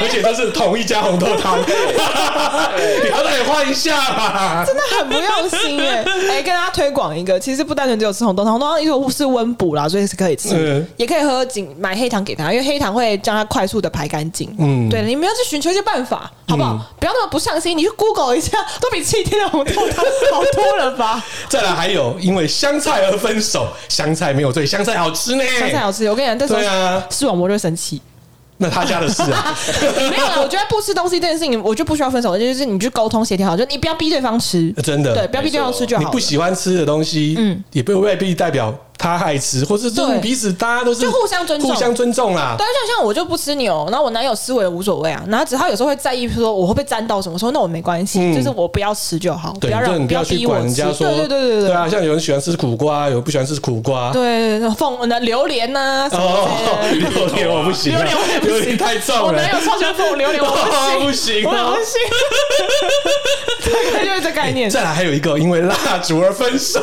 [0.00, 1.58] 而且都是同一家红豆汤。
[3.02, 6.04] 你要再换一下吧，真的很不用心哎！
[6.30, 14.54] 哎，跟大家推广一个，其实不单纯只有吃红豆汤，红豆汤因为是温补啦，所以是可以吃，也可以喝紧买黑糖给他，因为黑糖会将它快速的排干净。
[14.58, 16.78] 嗯，对，你们要去寻求一些办法，好不好？
[17.00, 21.24] 不要那么不上心，你去 Google 一下，都比七天的红豆汤好多了吧？
[21.48, 25.94] 再来还有因为香菜而分手，香菜没有对，香菜好吃呢，香菜好。
[26.08, 28.00] 我跟你讲，这时候视网膜就会生气。
[28.56, 29.52] 那他家的事啊，
[30.10, 30.40] 没有了。
[30.40, 36.02] 我觉得不吃东西这件事情，我就不需要分手，就是你去沟通协调好，就你不要逼对方吃，真的，对，不要逼对方吃就好。
[36.04, 38.72] 你不喜欢吃的东西，嗯，也不未必代表。
[39.04, 42.54] 他爱吃，或是这种彼此大家都是就互相尊重，互相尊重啦。
[42.56, 45.22] 对，像像我就不吃牛，然后我男友吃我也无所谓啊。
[45.28, 51.06] 然后只他有时候会在意说我会不会沾到什么，说那我没关系，就是我不要吃就好，不要让你不要逼我人家说。
[51.06, 54.10] 对对对对对，对啊，像有人喜欢吃苦瓜，有人不喜欢吃苦瓜。
[54.10, 59.24] 对，凤那榴莲呐，榴莲我不行，榴莲我不行，太重了。
[59.24, 60.48] 我男友超喜欢凤榴莲， 我
[61.04, 62.00] 不行，我不行。
[63.70, 64.68] 就是这概念。
[64.68, 66.80] 再来还有一个因为蜡烛而分手。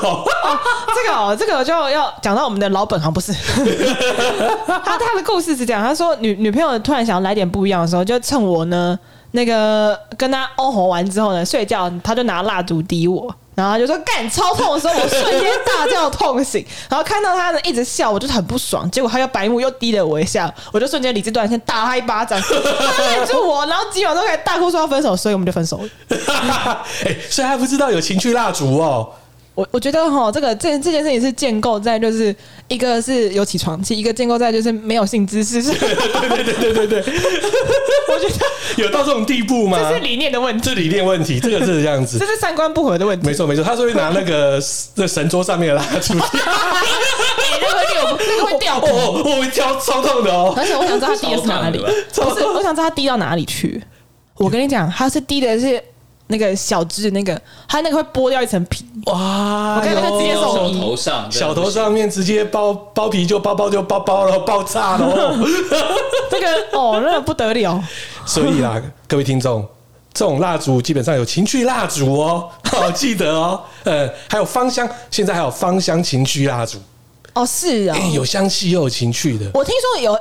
[0.96, 3.32] 这个哦，这个就要讲到我们的老本行，不是？
[4.68, 8.98] 他他的故事是这样，他说女女朋友突然想要来点不一样的时候，就趁我呢
[9.32, 25.90] 那个跟他哦吼完之后呢睡觉，他就拿蜡烛滴我，然后他就说干超痛的时候，我瞬间大叫痛醒，然后看到他呢一直笑，我就很不爽，结果他又白目又滴了我一下，我就瞬间理智断线，打他一巴掌，他拦住我，然后今晚都开始大哭说要分手，所以我们就分手了。
[27.06, 29.14] 哎，所以还不知道有情趣蜡烛哦。
[29.54, 32.34] 我我觉得哈，这个这这件事情是建构在就是
[32.70, 35.62] 一个是有起床气，一个建构在就是没有性知识。
[35.62, 37.00] 对对对对对对对，
[38.08, 38.46] 我觉得
[38.82, 39.78] 有到这种地步吗？
[39.78, 43.28] 这是理念的问题，这理念问题，这个是这样子，这是三观不合的问题。
[43.28, 44.58] 没错没错，他说会拿那个
[44.96, 46.22] 那神桌上面的蜡烛，你
[47.62, 50.54] 那个掉，那个会掉，哦，我会掉超痛的哦。
[50.56, 53.84] 而且我想知道他滴的是哪里，不是，我想知道他滴到哪里去。
[54.38, 55.84] 我跟你讲，他是滴的是。
[56.32, 59.76] 那个小只那个，它那个会剥掉一层皮哇！
[59.76, 65.38] 我看到它直接手头上，小头上面直接包包皮就包包就包包了，爆炸了。
[66.32, 67.84] 这个哦，那个不得了。
[68.26, 69.64] 所以啊，各位听众，
[70.14, 73.62] 这种蜡烛基本上有情趣蜡烛哦，好 记得哦。
[73.84, 76.80] 呃，还有芳香，现在还有芳香情趣蜡烛
[77.34, 79.46] 哦，是啊，有香气又有情趣的。
[79.54, 80.18] 我听说有。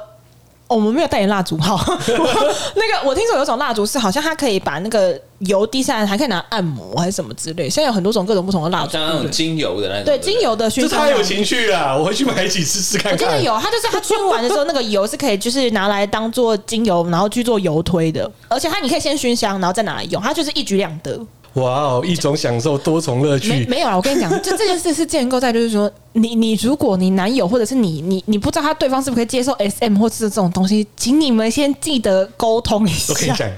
[0.77, 7.69] 我们没有代言蜡烛，哈， 那个我听说有种蜡烛是好像它可以把那个油滴下来，还可以拿按摩还是什么之类。
[7.69, 13.19] 现在有很多种各种不同的蜡烛，像那种精油的那种，对，精油的熏香，这太有情趣了，我回去买几次试看看。
[13.19, 21.19] 真的有，它就是它熏完的时候，那个油是可以就是拿来当做精油，然后去做油推的，而且它你可以先熏香，然后再拿来用，它就是一举两得。
[21.55, 23.49] 哇哦，一种享受多重乐趣。
[23.51, 33.13] 没没有啊，我跟你讲， 就这件事是建构在就是说，你你如果你男友或者是你你你不知道他对方是不是可以接受 SM 或是这种东西，请你们先记得沟通一下。
[33.13, 33.51] 我跟你讲，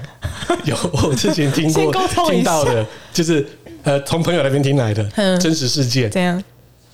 [0.65, 1.93] 有我之前听过
[2.31, 3.47] 听到的，就是
[3.83, 5.03] 呃从朋友那边听来的
[5.37, 6.09] 真实事件。
[6.09, 6.43] 这样？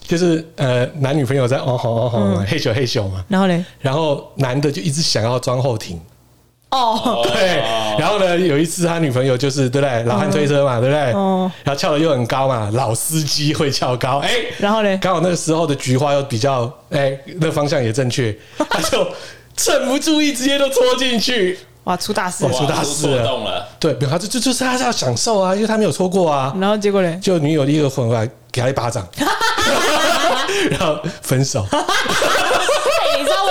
[0.05, 6.01] 就是呃男女朋友在哦吼哦吼嘿咻嘿咻嘛，然后嘞，然后男的就一直想要装后庭。
[6.71, 7.57] 哦， 对，
[7.97, 11.11] 然后呢，有一次他女朋友就是对不对，老汉推车嘛，对不对？
[11.13, 14.29] 哦，然后翘的又很高嘛，老司机会翘高， 哎，
[14.59, 18.35] 然后呢，刚好那个时候的菊花又比较，哎，那方向也正确，
[18.69, 19.07] 他就
[19.57, 22.45] 趁不注意直接都戳进去，哇，出大事。
[22.45, 29.07] 了，出大事了，对，没有，他就就就是他是要享受啊，因为他没有戳过啊，然后结果呢，就女友立刻回来给他一巴掌，
[30.69, 31.65] 然后分手。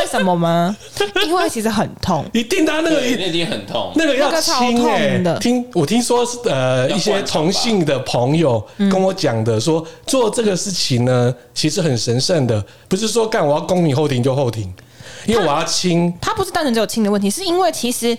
[0.08, 0.74] 为什么吗？
[1.26, 2.24] 因为其实很痛。
[2.32, 5.22] 你听他那个，那边很痛，那个要轻哎。
[5.38, 14.72] 听我听说是呃一些同性的朋友跟我讲的，说做这个事情呢，其实很神圣的，不是说干我要攻你后庭就后庭，
[15.26, 16.10] 因为我要亲。
[16.22, 18.16] 他不是单纯只有亲的问题，是因为其实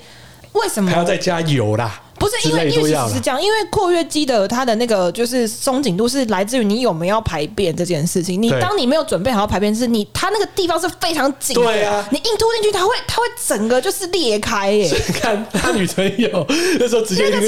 [0.51, 1.99] 为什么还要再加油啦？
[2.19, 8.39] 不是因为因为其实是这样，因为括约肌的它的那个就是松紧度是来自于你有没有排便这件事情。
[8.41, 11.61] 你当你没有准备好要排便，是你它那个地方是非常紧的。
[11.61, 14.91] 对啊，你硬吐进去，它会它会整个就是裂开耶。
[15.07, 16.45] 你看他女朋友
[16.79, 17.47] 那时候直接 一定是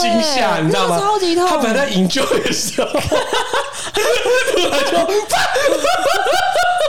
[0.00, 0.98] 惊吓，你知道吗？
[0.98, 1.48] 超级痛。
[1.48, 5.14] 他本来 enjoy 的时候，突然就。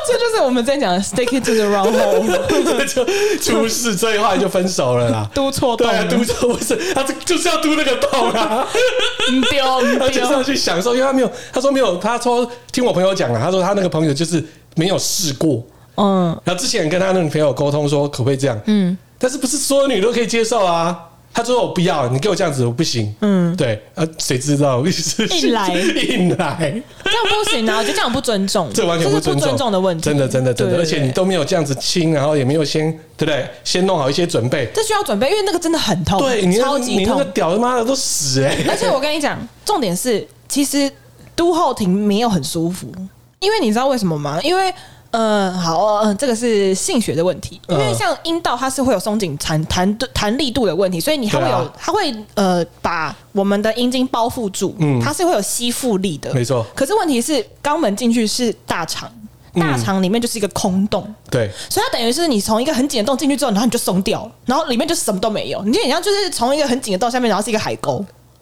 [0.06, 3.06] 这就是我们在讲的 stick it to the wrong hole， 就
[3.40, 5.28] 出事，这一话就分手了啦。
[5.34, 8.68] 督错洞，对啊，督错不是他，这就是要嘟那个洞啊。
[9.50, 9.64] 丢，
[10.00, 14.44] 他就是要去享受，因为他没有，他说没有，他说听我朋友讲了，他说他那个朋友就是
[14.76, 15.64] 没有试过，
[15.96, 21.10] 嗯，然后之前跟他那个朋友沟通说可不可以这样，嗯，但是不是所有女都可以接受啊。
[21.34, 24.80] 他说：“我不要，你给我这样子，我不行。”嗯，对，呃，谁知道？
[24.86, 26.72] 硬来，硬来，
[27.04, 27.78] 这样不行啊！
[27.78, 30.04] 我觉得这样不尊重，这完全不尊重的问题。
[30.04, 33.50] 真的，真的，真的，而且你都没有这样子亲，然后也没有先，对不对？
[33.64, 34.70] 先弄好一些准备。
[34.76, 38.56] 这需要准备，因为那个真的很痛，对，超级痛，你那个屌他妈的都死哎！
[38.70, 40.92] 而且我跟你讲，重点是，其实
[41.36, 42.92] 都后庭没有很舒服，
[43.40, 44.40] 因为你知道为什么吗？
[44.44, 44.72] 因为。
[45.14, 56.66] 嗯，好，嗯，这个是性学的问题，因为像阴道它是会有松紧弹弹弹力度的问题，所以你它会有，它会呃把我们的阴茎包覆住，嗯，它是会有吸附力的，没错。
[56.74, 59.08] 可是问题是肛门进去是大肠，
[59.54, 68.04] 大肠里面就是一个空洞，对，所以它等于是你从一个很紧的洞进去之后，然后你就松掉了，然后里面就什么都没有，你就好像就是从一个很紧的洞下面，然后是一个海沟，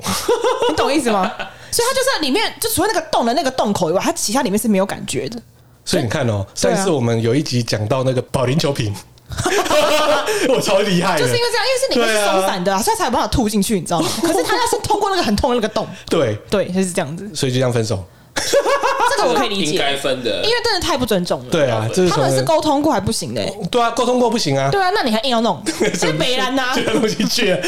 [0.69, 1.29] 你懂意思吗？
[1.69, 5.41] 所以它就是里面就除了那个洞的那个洞口以外，它其他里面是没有感觉的。
[5.84, 8.94] 所以你看哦，上次我们有一集讲到那个保龄球瓶，
[10.50, 14.10] 我超厉害，就是因为这样，因为是里面是松散的，所以才有办法吐进去，你知道吗？
[14.22, 18.04] 可是他要是通过那个很痛的那个洞，对对，就是这样子，所以就这样分手。
[18.34, 21.46] 这个我可以理解，应该分的，因为真的太不尊重了。
[21.52, 24.70] 对啊，他们是沟通过还不行的，对啊，沟通过不行啊。
[24.72, 25.62] 对啊，那你还硬要弄，
[26.00, 26.72] 太 北兰呐！
[26.74, 27.60] 这个东西去了，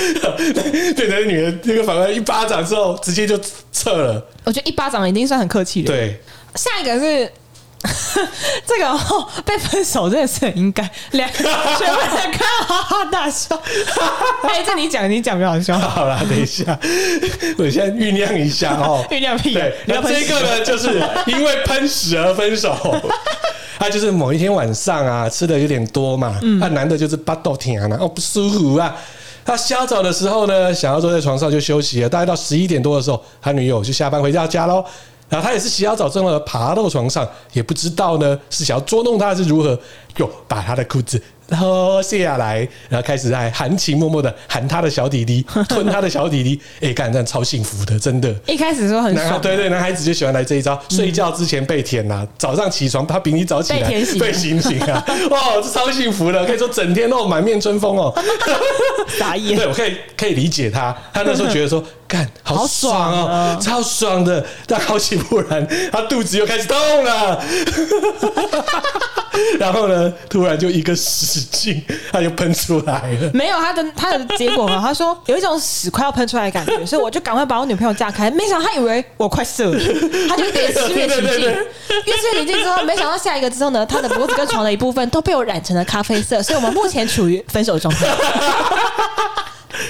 [0.96, 3.38] 对着女的那个反而一巴掌之后，直接就
[3.74, 4.26] 撤了。
[4.46, 5.88] 我觉得一巴掌已经算很客气了。
[5.88, 6.20] 对，
[6.56, 7.30] 下一个是。
[8.66, 13.60] 这个、哦、被分手真的是很应该，两个全部人看哈哈大笑。
[14.44, 15.78] 哎，这你讲，你讲比较好笑。
[15.78, 16.80] 好了，等一下，
[17.58, 19.06] 我先酝酿一下哦。
[19.12, 19.54] 酝酿屁。
[19.54, 22.74] 对，那这个呢，就是因为喷屎而分手。
[23.78, 28.96] 他就是某一天晚上啊，吃的有点多嘛，他男的就是巴豆甜啊，哦不舒服啊。
[29.46, 32.08] 他洗澡的时候呢，想要坐在床上就休息了。
[32.08, 34.86] 大概到十一点多的时候，他女友就下班回到家喽。
[35.34, 39.78] 然后他也是洗好澡之后爬到床上，也不知道呢是想要捉弄他还是如何，
[40.18, 41.20] 又把他的裤子
[41.50, 48.32] 脱下来，然后开始在含情脉脉的喊他的小弟弟，吞他的小弟弟， 哎，干这样超幸福的，真的。
[48.46, 58.14] 一开始说很爽，对对，男孩子就喜欢来这一招，睡觉之前被舔呐，早上起床他比你早起来被醒醒啊， 哇，这超幸福的，可以说整天都满面春风哦。
[59.18, 61.84] 傻眼，对我可以可以理解他，他那时候觉得说。
[62.08, 64.46] 干，好爽哦，爽啊、超爽的！
[64.68, 67.44] 但好奇不然，他肚子又开始痛了。
[69.60, 73.32] 然后呢，突然就一个使劲，他就喷出来了。
[73.34, 74.80] 没有他的他的结果嘛？
[74.80, 78.30] 他说有一种屎快要喷出来的感觉， 所以我就赶快把我女朋友架开。
[78.30, 79.80] 没想到他以为我快射了，
[80.30, 88.08] 他就越吃越起劲，越吃越起劲之后，没想到下一个之后呢，他的脖子跟床的一部分都被我染成了咖啡色，所以我们目前处于分手状态。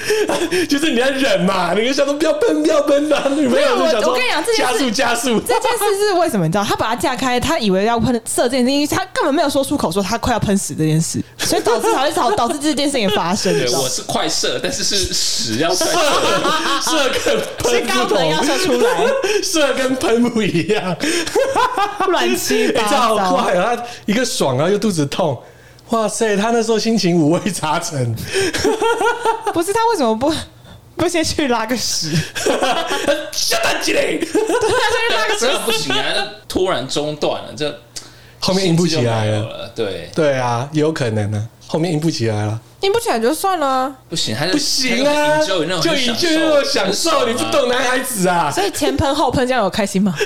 [0.68, 3.28] 就是你要忍嘛，你就想说不要喷，不要喷的。
[3.30, 5.40] 女朋友就想说，我跟你讲，这件事加速加速。
[5.40, 6.46] 这件事是为什么？
[6.46, 13.52] 你知道，他把他架开，他以为要喷射这件事，因为他根本没有说出口说他快要喷死这件事，所以导致导致导导致这件事情发生。
[13.52, 15.84] 对， 我是快射，但是是屎要射，
[16.82, 19.06] 射跟喷不同要射出来，
[19.42, 20.96] 射跟喷不一样，
[22.08, 22.96] 乱七八糟。
[23.14, 23.76] 好快啊！
[23.76, 25.40] 他一个爽啊，又肚子痛。
[25.90, 28.14] 哇塞，他那时候心情五味杂陈。
[29.52, 30.34] 不是他为什么不
[30.96, 32.12] 不先去拉个屎？
[33.30, 34.18] 下蛋鸡嘞！
[34.20, 35.46] 对啊，先去拉个屎。
[35.46, 36.26] 这不行啊！
[36.48, 37.80] 突然中断了，这
[38.40, 39.40] 后面硬不起来了。
[39.40, 41.48] 了对对啊，有可能呢。
[41.66, 43.92] 后面硬不起来了，硬不起来就算了。
[44.08, 45.38] 不行，还是不行啊！
[45.38, 48.50] 就就就那种享受，你不懂男孩子啊。
[48.50, 50.14] 所以前喷后喷这样有开心吗？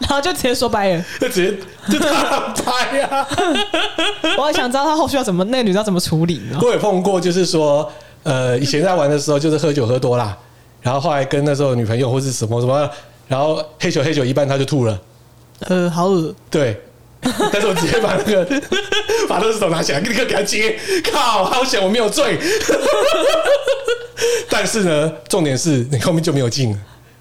[0.00, 1.56] 然后就直接说拜了，就直接
[1.92, 3.26] 就他拍呀！
[4.38, 6.58] 我也想知道他后续要怎么，那个女的要怎么处理呢？
[6.62, 7.90] 我也碰过，就是说，
[8.22, 10.36] 呃，以前在玩的时候，就是喝酒喝多啦，
[10.80, 12.90] 然后后来跟那时候女朋友或是什么什么，
[13.28, 14.98] 然后黑酒黑酒一半他就吐了，
[15.60, 16.80] 呃，好恶，对，
[17.52, 18.44] 但是我直接把那个
[19.28, 20.78] 把那只手拿起来，立刻给他接，
[21.12, 22.38] 靠，好险我没有醉，
[24.48, 26.78] 但是呢，重点是你后面就没有进了。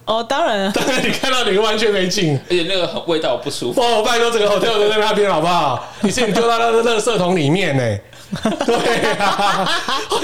[0.09, 3.79] 哦，当然了， 当然你看到你完全没劲，而且那个味道不舒服。
[3.79, 5.87] 哦，拜托，整个 hotel 都在那边好不好？
[6.01, 7.97] 你是你丢到那个垃圾桶里面呢？
[8.65, 9.69] 对啊，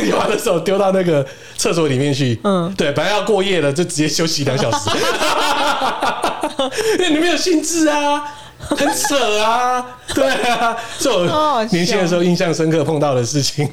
[0.02, 2.40] 你把的手丢到那个厕所里面去。
[2.44, 4.90] 嗯，对，本来要过夜的，就直接休息两小时。
[6.98, 8.24] 因为你没有兴致啊，
[8.60, 13.70] 很扯啊，对啊，是我年轻的时候印象深刻碰到的事情。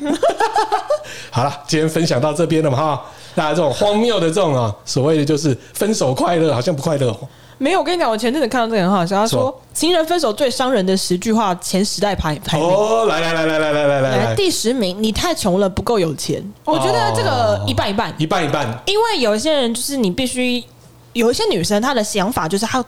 [1.31, 3.03] 好了，今天分享到这边了嘛哈，
[3.35, 7.17] 大家这种荒谬的这种啊，所谓的就是分手快乐，好像不快乐。
[7.59, 12.67] 没有，我跟你讲，我前阵子看到这个很好笑，他说情人分手最伤人的十句话前十代排排名。
[12.67, 16.43] 哦，来来来来来来来来，第十名，你太穷了，不够有钱。
[16.65, 18.67] 我觉得这个一半一半，一半一半。
[18.87, 20.63] 因为有一些人就是你必须
[21.13, 22.85] 有一些女生，她的想法就是她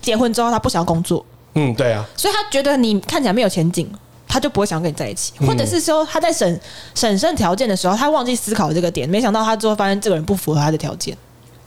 [0.00, 1.24] 结婚之后她不想要工作。
[1.54, 2.04] 嗯，对啊。
[2.16, 3.88] 所以她觉得你看起来没有前景，
[4.36, 5.32] 她就不会想跟你在一起。
[5.38, 6.60] 或者是说他在审
[6.94, 11.16] 审慎条件的时候，他忘记思考这个点，没想到他最后发现这个人不符合他的条件。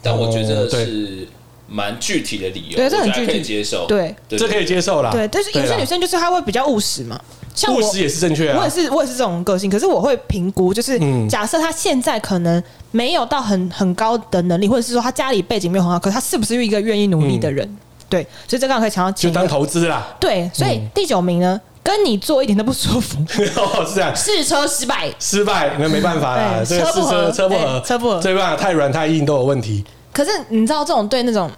[0.03, 1.27] 但我觉得是。
[1.71, 5.11] 蛮具体的理由，对，这很具体，可以接受，对，这可以接受啦。
[5.11, 7.21] 对，但是有些女生就是她会比较务实嘛，
[7.53, 8.57] 像我务实也是正确啊。
[8.57, 9.69] 我也是，我也是这种个性。
[9.69, 17.77] 可是我会评估，就是假设他现在可能没有到很很高的能力，或者是说他家里背景没有很好，可是他是不是一个愿意努力的人？
[18.09, 20.07] 对，所以这个可以强调，就当投资啦。
[20.19, 23.17] 对，所以第九名呢，跟你坐一点都不舒服，
[23.57, 29.83] 哦，是这样，试车失败，失败，那没办法啦，这个试车车不合，车不合，这办法太软太硬都有问题。
[30.13, 31.49] 可是你知道这种对那种。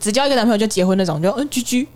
[0.00, 1.88] 只交一个男朋友就结婚那种，就嗯居居，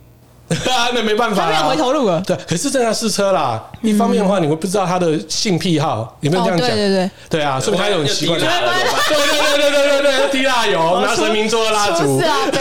[0.92, 2.20] 那没办法，他没有回头路了。
[2.26, 3.62] 对，可是正在试车啦。
[3.82, 6.68] 一方面的话，你会不知道他的性癖好，有没有这样讲？
[6.68, 8.38] 对对对，对啊，说明他有很习惯。
[8.38, 12.20] 对对对对对对对，滴蜡油，拿神明做的蜡烛。
[12.20, 12.36] 是啊，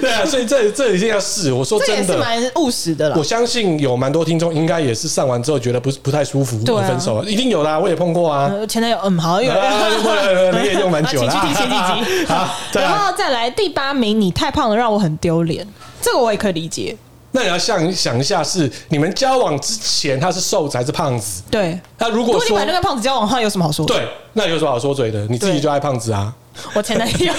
[0.00, 1.52] 对啊，所以这这一定要试。
[1.52, 3.16] 我说真的，是蛮务实的了。
[3.16, 8.50] 我相信有蛮多听众应该也是上完之后觉得不不太舒服，分手了，一定有啦，我也碰过啊。
[8.68, 9.50] 前男友嗯好，有
[10.60, 11.30] 你也用蛮久了。
[12.28, 15.66] 好，然后再来第八名，你太胖了，让我很丢脸。
[16.00, 16.96] 这个我也可以理解。
[17.32, 21.42] 那你要想想一下，是你们交往之前他是瘦子还是胖子？
[21.50, 21.78] 对。
[21.98, 23.94] 那如果说如果你跟那个胖子交往的话，有什么好说的？
[23.94, 25.24] 对，那有什么好说嘴的？
[25.28, 26.34] 你自己就爱胖子啊。
[26.74, 27.32] 我前男友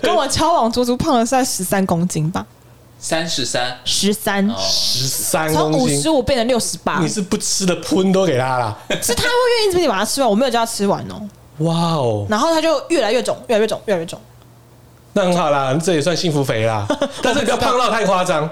[0.00, 2.46] 跟我交往，足足胖了在十三公斤吧。
[2.98, 7.00] 三十三，十三，十三，从五十五变成六十八。
[7.00, 8.78] 你是不吃的喷都给他了？
[9.02, 11.20] 是他会愿意自己把它吃完，我没有叫他吃完哦。
[11.58, 12.26] 哇哦！
[12.30, 14.18] 然后他就越来越肿，越来越肿，越来越肿。
[15.16, 16.86] 那很好啦，这也算幸福肥啦。
[17.22, 18.48] 但是你不要胖到太夸张。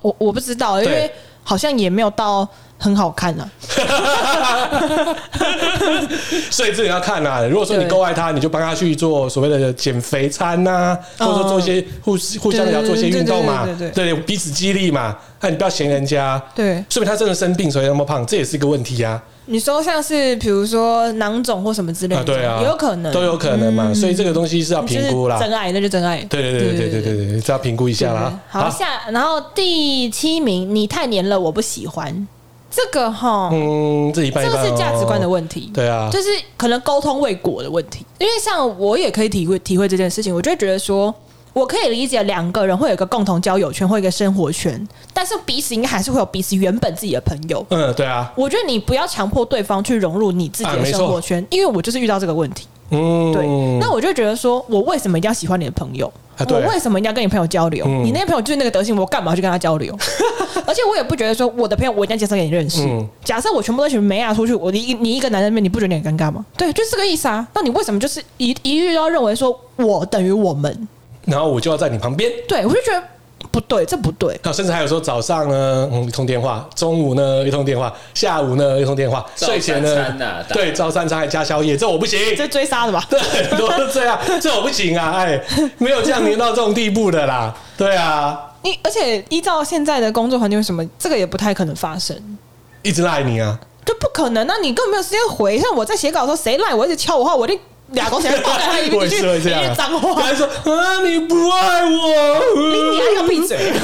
[0.00, 1.10] 我我不知道，因为
[1.42, 3.50] 好像也没有到很好看呢。
[6.48, 7.42] 所以这也要看啊。
[7.42, 15.16] 如果说你够爱他，你就帮他去做所谓的减肥餐呐，或者说做一些互互相也要做一些运动嘛，对，彼此激励嘛。
[15.40, 19.20] 那你不要嫌人家，对，说明他真的生病，所以那么胖，这也是一个问题啊。
[19.48, 25.38] 你说像是比如说囊肿或什么之类的，对啊，有可能都有可能嘛，所以这个东西是要评估啦。
[25.38, 28.38] 真爱那就真爱，对对对对对对对，这要评估一下啦。
[28.48, 32.26] 好下，然后第七名，你太黏了，我不喜欢
[32.70, 33.50] 这个哈。
[33.52, 38.04] 嗯，这一半这个是价值观的问题，对啊，就是可能沟通未果的问题。
[38.18, 41.14] 因为像我也可以体会体会这件事情，我就会觉得说。
[41.56, 47.64] 我可以理解两个人会有一个共同交友圈或一个生活圈，但是彼此应该还是会有彼此原本自己的朋友。
[47.70, 48.30] 嗯，对啊。
[48.36, 52.66] 我觉得你不要强迫对方去融入你自己的生活圈，因为我就是遇到这个问题。
[52.90, 53.46] 嗯，对。
[53.80, 56.12] 那我就觉得说，我为什么一定要喜欢你的朋友？
[56.46, 57.86] 我为什么一定要跟你朋友交流？
[57.86, 59.96] 你那些朋友就是那个德行，我干嘛去跟他交流？
[60.66, 62.86] 而且我也不觉得说我的朋友我一定要介绍给你认识。
[63.24, 66.44] 假设我全部都一群妹啊出去，我你你一个男人面，你不觉得你很尴尬吗？
[66.54, 67.48] 对，就是这个意思啊。
[67.54, 70.86] 那你为什么就是一一律都要认为说我等于我们？
[71.26, 73.02] 然后我就要在你旁边，对，我就觉得
[73.50, 74.40] 不对，这不对。
[74.52, 83.04] 甚至还有说早上呢，嗯，一通电话；中午呢，一通电话；下午呢，一通电话；睡前呢，对，早三餐还加宵夜，这我不行，这追杀的吧？
[83.10, 83.20] 对，
[83.58, 85.12] 都是这样，这我不行啊！
[85.16, 85.40] 哎，
[85.78, 87.54] 没有这样黏到这种地步的啦。
[87.76, 92.16] 对啊，你而且依照现在的工作环境，为什么这个也不太可能发生？
[92.82, 94.54] 一直赖你啊，就不可能啊！
[94.62, 95.58] 你根本没有时间回。
[95.58, 97.60] 像我在写稿的时候，谁赖我一直敲我话，我一定。
[97.92, 103.72] 俩公钱放在他一边 去，一些脏话，还说啊你不爱我，你你还要闭嘴，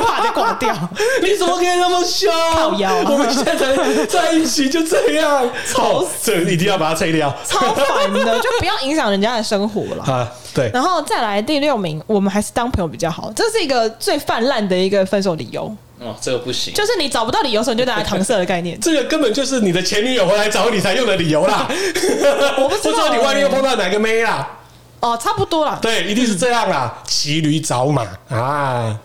[0.00, 0.74] 怕就挂掉。
[1.22, 2.32] 你怎么可以那么凶？
[2.52, 10.04] 靠腰，我们现在在一起就这样，操，这一定要把它拆掉，超烦的，就不要影响人家的生活了。
[10.04, 10.70] 啊，对。
[10.72, 15.74] 然后再来第六名，我们还是当朋友比较好，这是一个最泛滥的一个分手理由。
[16.00, 18.80] 哦，这个不行，就是你找不到理由的时候，你就拿来搪塞的概念。
[18.80, 21.68] 这个根本就是你的前女友回来找你才用的理由啦。
[22.58, 24.58] 我不知道你外面又碰到哪个妹啦。
[25.00, 25.78] 哦，差不多啦。
[25.82, 27.02] 对，一定是这样啦。
[27.06, 28.98] 骑驴找马啊！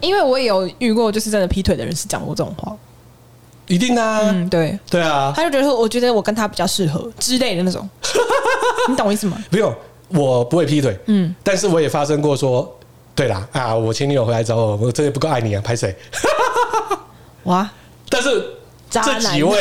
[0.00, 2.74] 因为我也有遇过，就是真的劈腿的人是讲过这种话。
[3.66, 5.30] 一定啊，嗯，对，对啊。
[5.36, 7.86] 他就觉得说，我觉得我跟他比较适合之类的那种。
[8.88, 9.36] 你懂我意思吗？
[9.50, 9.74] 不用，
[10.08, 10.98] 我不会劈腿。
[11.08, 12.74] 嗯，但是我也发生过说。
[13.18, 15.92] 对啦，啊，我前女友回来找我，我真的不够爱你啊，拍谁？
[17.42, 17.68] 哇！
[18.08, 18.30] 但是
[18.88, 19.60] 这几位，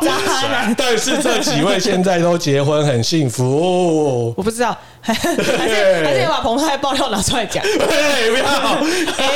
[0.00, 4.34] 渣男，但是这几位现在都结婚很幸福。
[4.36, 7.62] 我不知道，还是还是要把彭太爆料拿出来讲？
[7.62, 8.44] 对，不要。
[9.16, 9.28] 哎，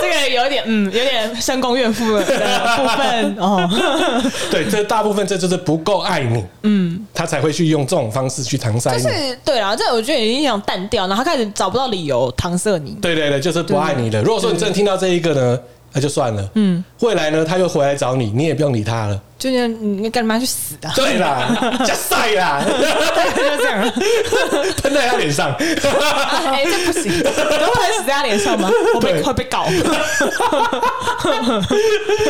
[0.00, 3.68] 这个有点，嗯，有点深宫怨妇的部分哦。
[4.50, 9.02] 对，这大部分这就是不够爱你，嗯，他才会去用这种方式去搪塞你。
[9.02, 12.96] 就是对啦，这我觉得已经想淡掉，然后他开始找不到理由搪塞你。
[13.00, 14.22] 对对对，就是不爱你了。
[14.22, 15.58] 如果说你真的听到这一个呢？
[15.92, 19.18] 那就算了，嗯，未来呢，他又回来找你，你也不用理他了。
[19.38, 20.90] 就你你干嘛去死的？
[20.96, 21.46] 对啦，
[21.84, 23.82] 加赛啦，就这样，
[24.82, 25.54] 喷在他脸上。
[25.54, 28.70] 哎，这不行，都会死在他脸上吗？
[28.94, 29.66] 我被会被搞。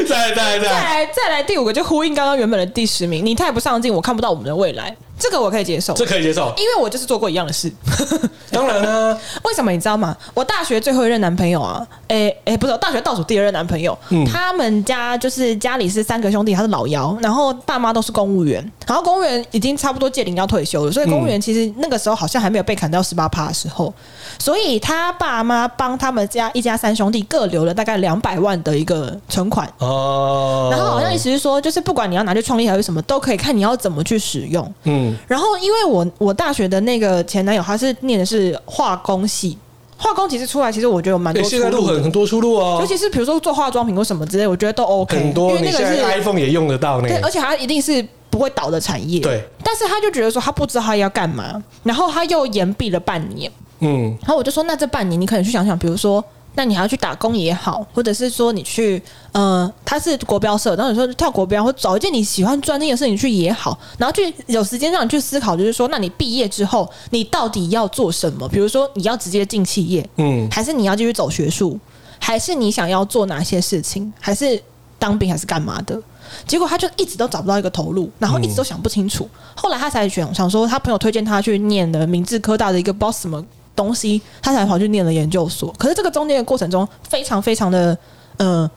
[0.08, 3.24] 再来再来再来再来第五个，就呼应刚刚原本的第十名。
[3.24, 4.94] 你太不上进，我看不到我们的未来。
[5.18, 7.72] 这个我可以接受，这可以接受，因为我就是做过一样的事。
[8.52, 10.14] 当然啦，为什么你知道吗？
[10.34, 23.92] 我大学最后一任男朋友啊，哎哎，不是，我大学倒数第二任男朋友，嗯，他们家就是家里是三个兄弟，他是老幺，然后爸妈都是公务员，然后公务员已经差不多届龄要退休了，所以公务员其实那个时候好像还没有被砍掉十八趴的时候，
[24.38, 29.66] 所以他爸妈帮他们家一家三兄弟各留了大概两百万的一个存款。
[29.78, 35.16] 哦，然后好像意思是说，就是不管你要拿去创业还是什么，都可以看你要怎么去使用，嗯。
[35.26, 39.58] 然后，因为我我大学的那个前男友，他是念的是化工系，
[39.96, 42.78] 化工其实出来，其实我觉得有蛮多出路，现在路很很多出路哦。
[42.80, 45.16] 尤其是比如说做化妆品或什么之类，我觉得都 OK。
[45.16, 49.20] 很多，因为那个是 iPhone 也用得到那个，对，而且它一定是不会倒的产业。
[49.20, 53.50] 对，但是他就觉得说他不知道他要干嘛，然后他又延毕了半年。
[53.80, 56.24] 嗯，然后我就说，那这半年你可能去想想，比如说。
[56.56, 59.00] 那你还要去打工也好，或者是说你去，
[59.32, 68.48] 呃，他是国标社，然后你说跳国标，或找一件你喜欢专业的事情去也好，然后去有时间让你去思考，就是说，那你毕业之后你到底要做什么？
[68.48, 71.78] 比如说你要直接进企业，嗯，还是你要继续走学术，
[72.18, 74.60] 还是你想要做哪些事情，还是
[74.98, 76.00] 当兵，还是干嘛的？
[76.46, 79.28] 结果他就一直都找不到一个头路，然后一直都想不清楚。
[79.54, 83.44] 后来他才选，想说他朋友推荐他去念的明治科大的一个不知道什么。
[83.76, 85.72] 东西，他才跑去念了研究所。
[85.78, 87.96] 可是这个中间的过程中，非常非常的
[88.38, 88.68] 呃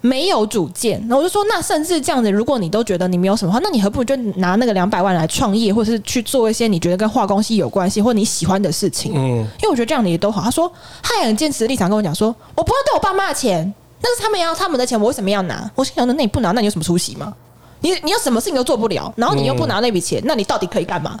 [0.00, 1.02] 没有主见。
[1.08, 9.12] 那我就说，那甚至这样子，如果你都觉得你没有什么话，那你何不就拿那个两百万来创业，或者是去做一些你觉得跟化工系有关系或你喜欢的事情？
[9.14, 10.42] 嗯，因为我觉得这样的也都好。
[10.42, 10.70] 他说，
[11.02, 15.70] 他也很坚持的立场跟我讲说，我不会对我爸妈的钱，但是他们要他们的钱，我为什么要拿？
[15.74, 17.34] 我心想说，那你不拿，那你有什么出息吗？
[17.80, 21.18] 你你有什么事情都做不了，然后你又不拿那笔钱，那你到底可以干嘛？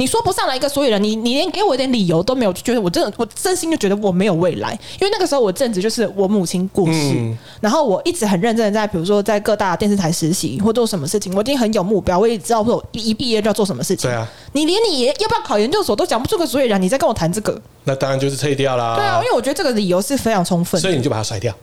[0.00, 4.72] 你说不上来一个所以然，你你连给我一点理由都没有，就觉得我真的我真心就觉得我没有未来。
[4.98, 14.08] 因为那个时候我正值就是我母亲过世，嗯、然后我一直很认真的在，比如说在各大电视台实习或做什么事情，我已经很有目标，我也知道我一毕业就要做什么事情。
[14.08, 18.96] 对啊，你连你要不要考研究所都讲不出个所以然，你在跟我谈这个，那当然就是退掉啦。
[18.96, 21.54] 对啊，因为我觉得这个理由是非常充分，所以你就把它甩掉。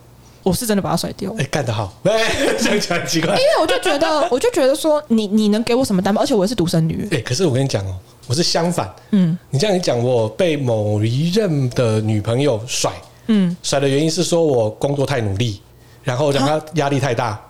[0.48, 1.34] 我是真的把它甩掉。
[1.38, 1.94] 哎，干得好！
[2.04, 2.12] 哎，
[2.58, 3.30] 这样讲很奇怪。
[3.32, 6.22] 因为我就觉得， 我就觉得说，你你能给我什么担保？
[6.22, 7.08] 而且我是独生女。
[7.12, 7.96] 哎，可是我跟你讲哦。
[8.30, 12.92] 我是相反，嗯，你这样一讲，我被某一任的女朋友甩，
[13.28, 15.62] 嗯，甩的原因是说我工作太努力，
[16.04, 17.42] 然后让她压力太大，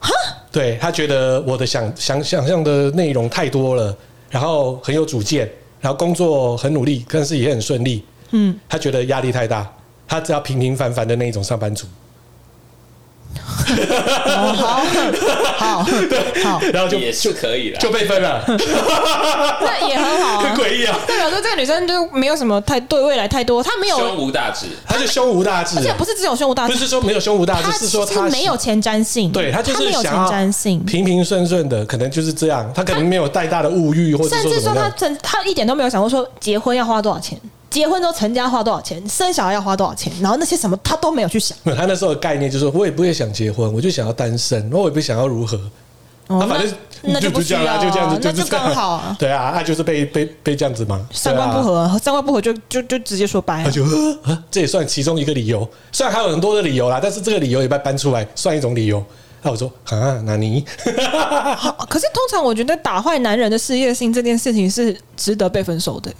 [0.00, 0.10] 哈，
[0.50, 3.94] 对，她觉得我的想想想象的内容太多了，
[4.30, 5.46] 然后很有主见，
[5.82, 9.70] 然后工作很努力，但是也很顺利，嗯，她觉得压力太大，
[10.08, 11.86] 她只要平平凡凡的那一种上班族。
[13.74, 14.52] 哦、
[15.56, 20.98] 好好对好，然后就也是可以了，就被分了，那也很好，很诡异啊！
[21.06, 30.30] 代表说这个女生就没有什么太对未来太多，她没有胸无大志，她就胸无大志，而且不是只有胸无大志，不是说没有胸无大志，是说她没有前瞻性，对她就是想要
[30.86, 37.38] 平平顺顺的，可能就是这样，她可能没有太大的物欲，或者甚至说她真她一点都没有想过说结婚要花多少钱。
[37.72, 39.02] 结婚之后成家花多少钱？
[39.08, 40.12] 生小孩要花多少钱？
[40.20, 41.56] 然后那些什么他都没有去想。
[41.74, 45.58] 他那时候的概念就是说，我也不会想结婚，我就想要单身，我也不想要如何。
[46.28, 49.16] 哦、反正那就不需要，就这样子，那就刚好、 啊。
[49.18, 51.04] 对啊，那就是被被被这样子嘛。
[51.12, 53.62] 三观不合，三观不合就就就直接说掰。
[53.64, 53.84] 那就
[54.50, 55.68] 这也算其中一个理由。
[55.90, 59.04] 虽然还有很多的理由啦，但是这个理由也被搬出来，算一种理由。
[59.42, 60.64] 那我说啊，那你
[61.10, 61.86] 好。
[61.90, 66.10] 可是通常我觉得打坏男人的事业心这件事情是值得被分手的。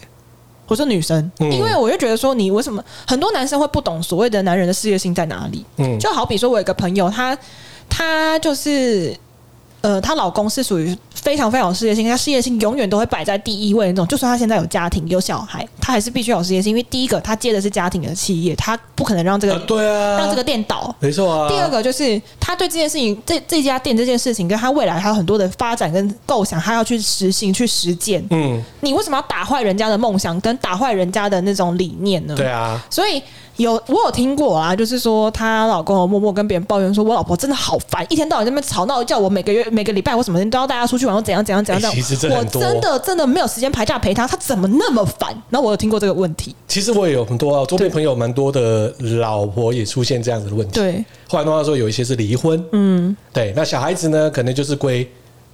[0.73, 5.63] 我是女生，因为我就觉得说，你为什么很多男生会不懂所谓的男人的事业心在哪里？
[5.77, 7.37] 嗯，就好比说，我有一个朋友，他
[7.91, 9.15] 他就是。
[9.83, 14.07] 呃，她老公是属于非常非常有事业心，她事业心永远都会摆在第一位那种。
[14.07, 21.49] 就算她现在有家庭有小孩，她还是必须有事业心，因为第一个她接的是家庭的企业，她不可能让这个、啊、对啊让这个店倒，没错啊。
[21.49, 28.25] 第二个就是她对这件事情，这这家店这件事情，跟她未来还有很多的发展跟构想，她要去实行去实践。
[28.31, 32.35] 嗯，你为什么要打坏人家的梦想，跟打坏人家的那种理念呢？
[32.37, 33.23] 对啊，所以。
[33.63, 41.97] 有我有听过啊，就是说她老公默默跟别人抱怨说，我老婆真的好烦，一天到晚在那边吵闹，叫我每个月每个礼拜我什么天都要带她出去玩，我怎样怎样怎样怎样。
[41.97, 45.31] 欸、其实真我真的真的没有时间排假陪她，她怎么那么烦？
[45.49, 46.55] 然后我有听过这个问题。
[46.69, 50.75] 其实我也有很多周边朋友蛮多的老婆也出现这样子的问题。
[50.75, 55.09] 对，后来的话说有一些是离婚，嗯，对，那小孩子呢，可能就是归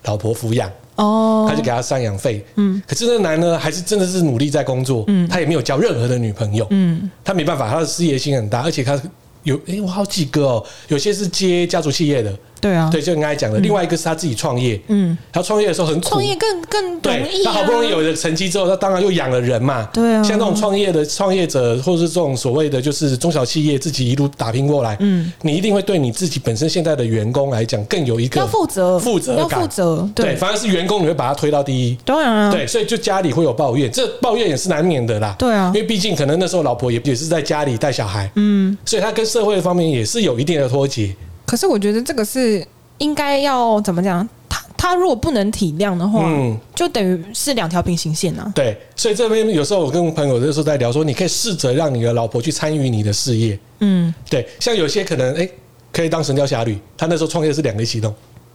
[0.04, 0.70] 老婆抚养。
[0.98, 9.00] 哦，他就给他赡养费，嗯，可是那男呢，还是真的是努力在工作，嗯，他也没有交任何的女朋友，嗯，他没办法，他的事业心很大，而且他
[9.44, 12.36] 有，哎、欸，我好几个哦，有些是接家族企业的。
[12.60, 17.44] 对啊，对，就你刚才讲的，另外一个是他自己创业，嗯，他创业的时候很苦，创业更更容易、啊。
[17.44, 20.22] 他好不容易有了成绩之后，他当然又养了人嘛，对啊。
[20.22, 41.14] 像这种创业的创业者，或者是这种所谓的就是中小企业，自己一路打拼过来，嗯，你一定会对你自己本身现在的员工来讲更有一个要负责、负责要负责，对，反而是员工你会把他推到第一，当然啊，对，所以就家里会有抱怨，这抱怨也是难免的啦，对啊，因为毕竟可能那时候老婆也也是在家里带小孩，嗯，所以他跟社会方面也是有一定的脱节。
[41.48, 42.64] 可是我觉得这个是。
[43.00, 44.28] 应该要怎么讲？
[44.48, 48.50] 他他如果不能体谅的话，嗯，就等于是两条平行线啊。
[48.56, 53.56] 对，所以这边有时候我跟朋友有时候在聊说，你可以试着让你的老婆去参与你的事业。
[53.78, 55.50] 嗯，对，像有些可能哎、欸，
[55.92, 58.12] 可以当神雕侠侣，他那时候创业是两个一起弄。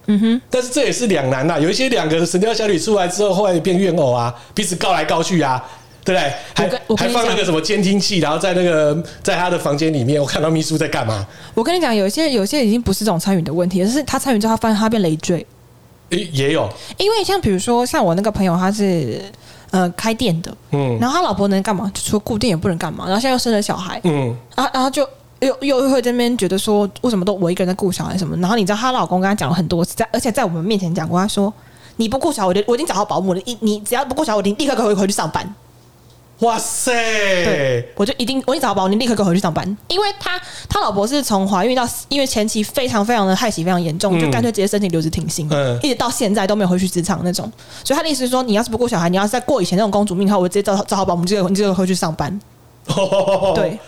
[0.07, 1.57] 嗯哼，但是这也是两难呐。
[1.57, 5.63] 有一些两个神雕侠侣出来之后，后来变怨偶啊，彼此告来告去啊。
[6.03, 6.33] 对不对？
[6.53, 11.25] 还还放那个什么监听器，然后在那个在他的房间里面，我看到秘书在干嘛？
[11.53, 15.45] 我跟你讲，有些有些已经不是这种参与的问题，而是他参与之后，他发现他变累赘。
[16.09, 19.19] 也有，因为像比如说，像我那个朋友，他是
[19.71, 21.89] 呃开店的，嗯，然后他老婆能干嘛？
[21.91, 25.07] 就说固定也不能干嘛，然后现在又生了小孩，嗯，然后然后就
[25.39, 28.37] 又又会在那边觉得说，为什么都我一个人在顾小孩什么？
[28.37, 31.51] 然后你知道她老公跟他讲了很多次，在而且在我们面前讲过，他说
[31.95, 35.55] 你不顾小孩，我就我已经找好保姆了，你你只要不顾小孩，我立刻可以回去上班。
[36.39, 36.91] 哇塞！
[37.45, 47.49] 对，我就一定，我一找保，你立刻给我回去上班，因为他他老婆是从怀孕到，因为前期非常非常的害喜非常严重，就干脆直接申请留职停薪，嗯，一直到现在都没有回去职场那种。
[47.83, 52.37] 所以他的意思是说，你要是不顾小孩，你要是再过以前那种公主命的话，我直接找找好保姆，就你就回去上班。
[53.55, 53.79] 对，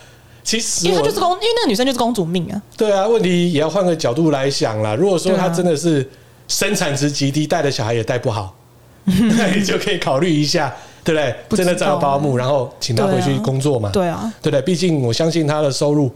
[0.42, 2.62] 其实因为他就是公，因为那个女生就是公主命啊。
[2.78, 4.96] 对啊，问题也要换个角度来想啦。
[4.96, 6.10] 如果说她真的是
[6.48, 8.56] 生产值极低，带的小孩也带不好，
[9.04, 10.74] 那 你就可以考虑一下。
[11.06, 11.36] 对不对？
[11.48, 13.90] 不真的找保姆，然后请他回去工作嘛？
[13.94, 14.62] 对啊，对不对？
[14.64, 16.12] 毕竟我相信他的收入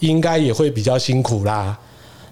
[0.00, 1.76] 应该也会比较辛苦啦。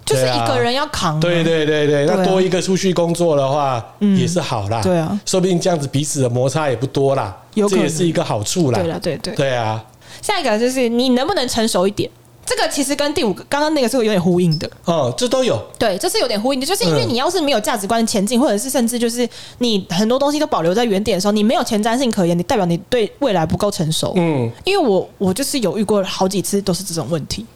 [0.05, 1.19] 就是一个人要扛。
[1.21, 4.83] 对对对对，那多一个出去工作的话，也是好啦。
[4.83, 8.79] 对啊，说不定这样子彼此的摩擦也不多啦，这也是一个好处啦。
[8.79, 9.83] 对了，对对对啊。
[10.21, 12.11] 下一个就是你能不能成熟一点？
[12.47, 15.59] 这个其实跟第五个刚刚那个是有点呼应的哦，这都有。
[15.79, 19.27] 对，这是有点呼应的，就是因为你要是没有价值观前进，或者是甚至就是
[19.59, 24.13] 你很多东西都保留在原点的时候，你没有前瞻性可言，你代表你对未来不够成熟。
[24.17, 27.47] 嗯，因为我我就是有遇过好几次都是这种问题。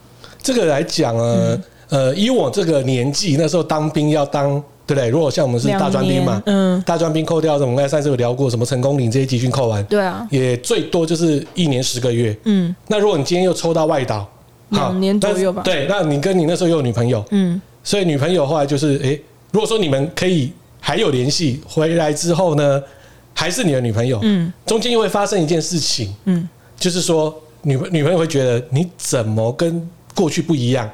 [0.43, 1.59] 这个来讲啊，
[1.91, 4.51] 呃，以我这个年纪，那时候当兵要当，
[4.87, 5.09] 对不对？
[5.09, 12.35] 如果像我们是大专兵嘛，嗯，大专兵扣掉，我们刚才上次有聊过，什么成功领这些集训扣完，对啊，也最多就是一年十个月。
[12.45, 14.27] 嗯，那如果你今天又抽到外岛。
[14.71, 15.63] 两年左右吧。
[15.63, 22.83] 对，那你跟你那时候又有女朋友，嗯，所以女朋友后来就是，哎、欸，如果说你们可以还有联系，回来之后呢，
[23.35, 26.49] 还是你的女朋友，嗯，中间又会发生一件事情，嗯，
[26.79, 30.91] 就是说女女朋友会觉得你怎么跟过去不一样，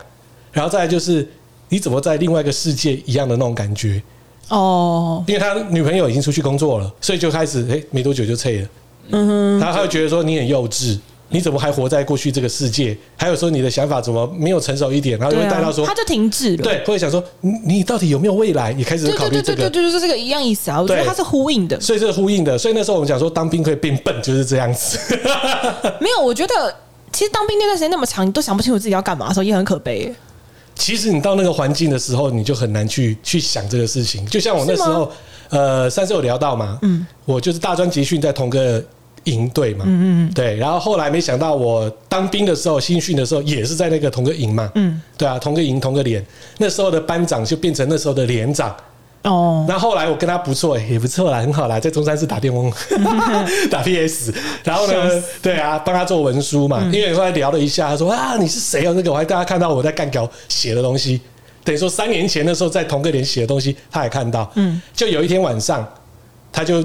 [0.52, 1.28] 然后再来就是
[1.68, 4.02] 你怎么在另外一个世界一样的那种感觉，
[4.48, 8.68] 哦，因为他女朋友已经出去工作了，所以就开始，哎、欸，没多久就撤了，
[9.10, 10.98] 嗯哼，然后他会觉得说你很幼稚。
[11.30, 12.96] 你怎么还活在过去这个世界？
[13.16, 15.18] 还有说你的想法怎么没有成熟一点？
[15.18, 16.62] 然后就会带到说，他就停滞了。
[16.62, 18.72] 对，会想说你你到底有没有未来？
[18.72, 20.80] 你开始考虑这个，对对对对，就是这个一样意思啊。
[20.80, 22.56] 我觉得它是呼应的，所以这是呼应的。
[22.56, 24.98] 所以那时候我们讲说，当兵可以变笨，就是这样子。
[25.98, 26.76] 没有，我觉得
[27.10, 30.14] 其实当兵那段时间那么长，你都想不清楚自己要干嘛的时候，也很可悲。
[30.76, 34.24] 其实你到那个环境的时候，你就很难去去想这个事情。
[34.26, 35.10] 就像我那时候，
[35.48, 38.84] 呃，上次有聊到嘛，嗯，我就是大专集训在同个。
[39.24, 46.24] 营队嘛，嗯嗯对，然后后来没想到我当兵的时候，新训的时候也是在那个同个营嘛，嗯，对啊，同个营同个连，
[46.58, 48.74] 那时候的班长就变成那时候的连长，
[49.22, 52.72] 哦，那后来我跟他不错，也不错啦，很好啦，在中山市打电工，
[53.70, 58.92] 打 PS，然后呢，对啊，帮他做文书嘛，因为后来聊了一下，他说啊，你是谁啊？
[58.94, 61.20] 那个我还大家看到我在干稿写的东西，
[61.64, 65.86] 等于说三年前的时候在同个连写的东西，他也看到，嗯，就有一天晚上，
[66.52, 66.84] 他就。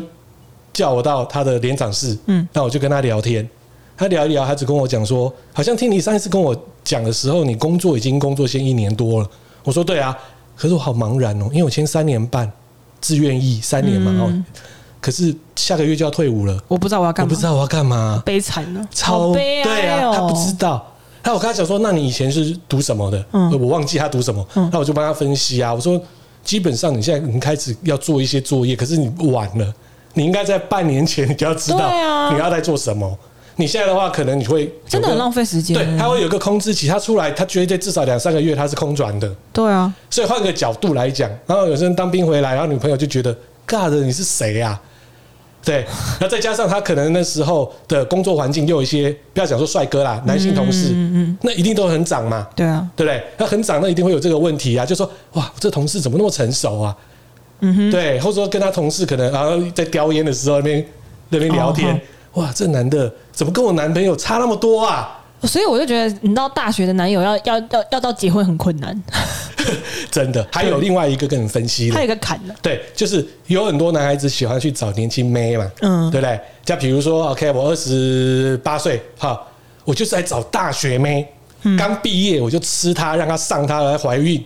[0.74, 3.48] 叫我到他的连长室，嗯，那我就跟他聊天。
[3.98, 6.56] 他聊一聊，他只跟我讲说，好像听你上一次跟我
[6.86, 9.30] 讲的时候，你工作已经工作先一年多了。
[9.64, 10.18] 我说对啊，
[10.56, 12.50] 可是我好茫然哦，因为我签三年半，
[13.02, 14.32] 自愿意三年嘛，哦，
[15.02, 20.96] 可是下个月就要退伍了，我不知道我要干嘛，我不知道我要干嘛，悲惨了，超悲啊，对啊，他不知道。
[21.22, 23.26] 那我跟他讲说，那你以前是读什么的？
[23.34, 24.48] 嗯，我忘记他读什么。
[24.56, 25.74] 嗯，那我就帮他分析啊。
[25.74, 26.02] 我说，
[26.46, 29.74] 基本上你现在已经开始要做一些作业，可是你晚了。
[30.14, 33.18] 你应该在半年前你就要知道你要在做什么。
[33.56, 35.76] 你现在的话，可能你会真的很浪费时间。
[35.76, 39.30] 对，他会有一个空置期，他出来，他绝对至少两三个月他是空转的。
[39.52, 43.36] 对啊，所以换个角度来讲，然后有些人当兵回来，然后女朋友就觉得
[43.68, 44.80] ，God，你是谁呀？
[45.62, 45.86] 对，
[46.22, 52.48] 那再加上他可能那时候的工作环境又有一些，不要讲说帅哥啦，男性同事，嗯嗯，那一定都很长嘛。
[52.56, 53.22] 对啊，对不对？
[53.38, 56.96] 那很长，那一定会有这个问题啊，就说哇，这同事怎么那么成熟啊？
[57.62, 60.86] 嗯哼，对，或者说跟他同事可能然后在叼烟的时候那边
[61.30, 61.94] 那边聊天，
[62.34, 65.16] 哦、哇，这男的怎么跟我男朋友差那么多啊？
[65.44, 69.04] 所以我就觉得，你到大学的男友要要要要到结婚很困难。
[70.12, 76.40] 真的，还有另外一个跟你分析的，还有一个坎的，对，就是有很多男孩子喜欢去找年轻妹嘛，嗯，对不对？
[76.66, 79.40] 像比如说，OK，我二十八岁，哈，
[79.86, 81.26] 我就是来找大学妹，
[81.78, 84.44] 刚毕业我就吃她，让她上她来怀孕，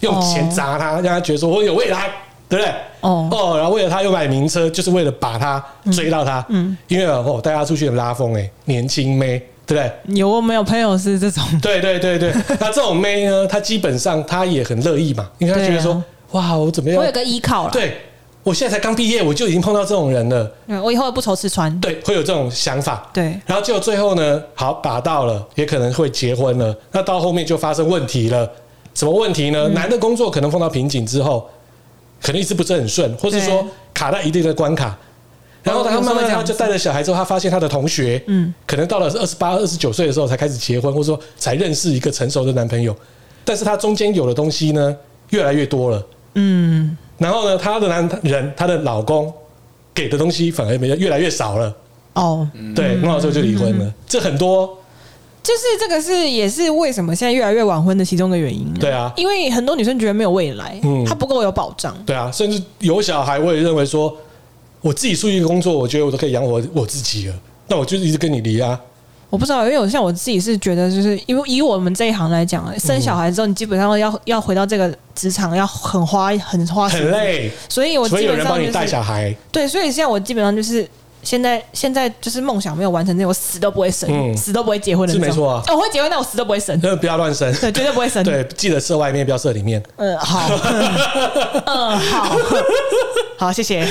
[0.00, 2.10] 用钱砸她，让她觉得说我有未来，
[2.50, 2.74] 对不对？
[3.00, 9.40] 哦哦，然后为了他又买名车，就是为了把他追到他，嗯，因为哦带他出去很拉风哎，年轻妹。
[9.64, 11.44] 对，有我没有朋友是这种？
[11.62, 16.98] 对对对对， 那这种妹呢，她基本上她也很乐意嘛，因为她觉得说，啊、哇，我怎么样？
[16.98, 17.70] 我有个依靠了。
[17.70, 17.96] 对，
[18.42, 20.50] 我现在才刚毕业，我就已经碰到这种人了。
[20.66, 21.72] 嗯，我以后不愁吃穿。
[21.78, 23.08] 对，会有这种想法。
[23.14, 26.76] 对，然后结果最后呢，好把到了，也可能会结婚了。
[26.90, 28.50] 那到后面就发生问题了。
[28.92, 29.68] 什么问题呢？
[29.68, 31.48] 嗯、男的工作可能碰到瓶颈之后，
[32.22, 34.96] 可能一直不是很顺，或是说卡在一定的关卡。
[35.62, 42.96] 然后他慢慢他就带着小孩之后，他发现他的同学，嗯，可能到了二十八、二十九岁的时候才开始结婚，或者说才认识一个成熟的男朋友。
[43.44, 44.96] 但是他中间有的东西呢，
[45.30, 46.96] 越来越多了，嗯。
[47.18, 49.30] 然后呢，他的男人，他的老公
[49.92, 51.76] 给的东西反而没越来越少了。
[52.14, 53.92] 哦，对，那时候就离婚了。
[54.06, 54.78] 这很多，
[55.42, 58.72] 就是这个是也是为什么现在越来越晚婚的其中的原因。
[58.74, 61.96] 对啊，因为很多女生觉得没有未来，嗯，她不够有保障。
[62.04, 64.16] 对啊，甚至有小孩，我也认为说。
[64.82, 67.34] 我自己出去工作，我觉得我都可以养活我自己了。
[67.66, 68.80] 那我就一直跟你离啊。
[69.28, 77.50] 我不知道，因为我像我自己是觉得，就是因为以我们这一行来讲，生小孩之后，你基本上要要回到这个职场，要很花很花很累。
[77.68, 79.36] 所以我基本上、就是、有人帮你带小孩。
[79.52, 80.88] 对，所以现在我基本上就是。
[81.22, 85.12] 现在现在就是梦想没有完成，那我死都不会生，嗯、死都不会结婚的。
[85.12, 86.78] 是没错啊，我会结婚，但我死都不会生。
[87.00, 88.22] 不要乱生，对，绝对不会生。
[88.24, 89.82] 对，记得射外面，不要射里面。
[89.96, 90.48] 嗯，好。
[91.66, 92.36] 嗯， 好。
[93.38, 93.82] 好，谢谢。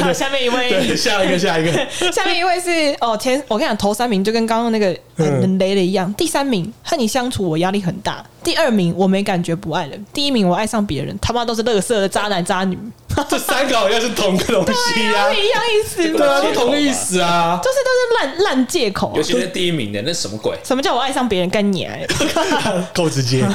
[0.00, 0.96] 好，下面一位。
[0.96, 1.72] 下一个，下一个。
[2.12, 6.12] 下面一位是哦，前我跟你讲，头三名就跟刚刚那个很雷的一样。
[6.14, 8.24] 第三名和你相处，我压力很大。
[8.42, 12.76] 第二名我没感觉不爱了，第一名我爱上别人，他妈都是乐色的渣男渣女。
[13.28, 16.08] 这三个好像是同个东西呀，一样意思。
[16.12, 19.12] 对啊，都同个意思啊，就是都是烂烂借口。
[19.14, 20.58] 尤其是第一名的，那什么鬼？
[20.64, 21.86] 什么叫我爱上别人跟你？
[22.94, 23.54] 够直接， 是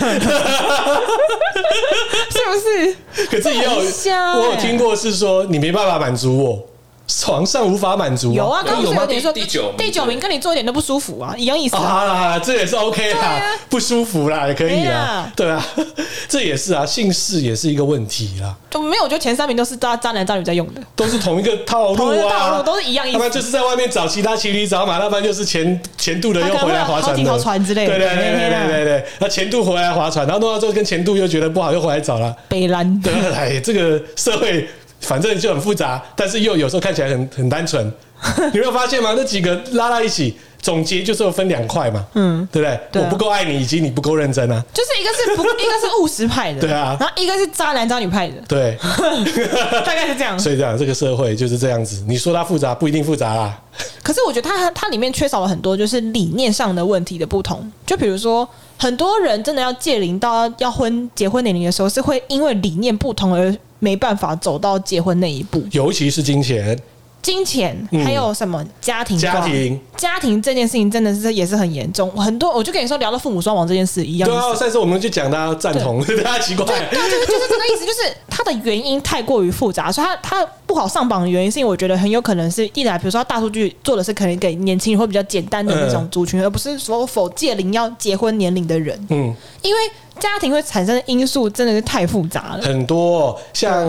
[2.45, 3.25] 不是？
[3.29, 6.65] 可是也有，我有听过是说你没办法满足我。
[7.07, 15.65] 床上无法满足，有啊，刚刚有点说第九名，第九名跟你做一点都不舒服啊，一样意思啊，这也是 OK 啦，不舒服啦，也可以啊，对啊，
[16.27, 32.35] 这也是啊，姓氏也是一个问题啦，就没有，我觉得前三名都是渣渣男渣女在用的，都是同一个套路啊，都是一样意思，他们就是在外面找其他情侣找马，那不然就是前前度的又回来划船的，船之类的，对对对对对对，那前度回来划船，然后弄到之后跟前度又觉得不好，又回来找了。
[32.49, 34.67] 北兰，对，哎，这个社会。
[35.01, 37.91] 反正就很复杂，但是又有时候看起来很很单纯。
[38.51, 39.13] 你没有发现吗？
[39.15, 43.03] 那几个拉到一起，总结就是分两块嘛，嗯，对不对？
[43.03, 44.59] 我不够爱你，以及你不够认真啊。
[44.73, 48.75] 就是一个是不， 一个是务实派的，对啊，然后一个是渣男渣女派的，对，
[49.85, 50.37] 大概是这样。
[50.39, 52.03] 所以这样，这个社会就是这样子。
[52.07, 53.55] 你说它复杂，不一定复杂啦。
[54.01, 57.71] 可是我觉得它它里面缺少了很多，就是理念上的问题的不同。
[57.85, 63.55] 就比如说，很多人真的要戒龄到要婚结婚年龄的时候，是会因为理念不同而。
[63.79, 66.77] 没办法走到结婚那一步，尤其是金钱。
[67.19, 67.75] 金钱
[68.05, 69.19] 还有什么家庭？
[69.19, 72.09] 家庭家庭这件事情真的是也是很严重。
[72.11, 74.29] 很多我就跟你说聊到父母双亡这件事一样。
[74.29, 76.63] 对啊，上次我们就讲大家赞同，大家奇怪。
[76.65, 88.97] 对，对，就是就是这个意思，就是它的原因太过于复杂，所以它它不好上榜的原因，是因为我觉得很有可能是一来，比如说大数据做的是可能给年轻人会比较简单的那种族群，而不是说否界龄要结婚年龄的人。
[89.09, 89.81] 嗯，因为。
[90.17, 93.39] 家庭会产生的因素真的是太复杂了，很多。
[93.53, 93.87] 像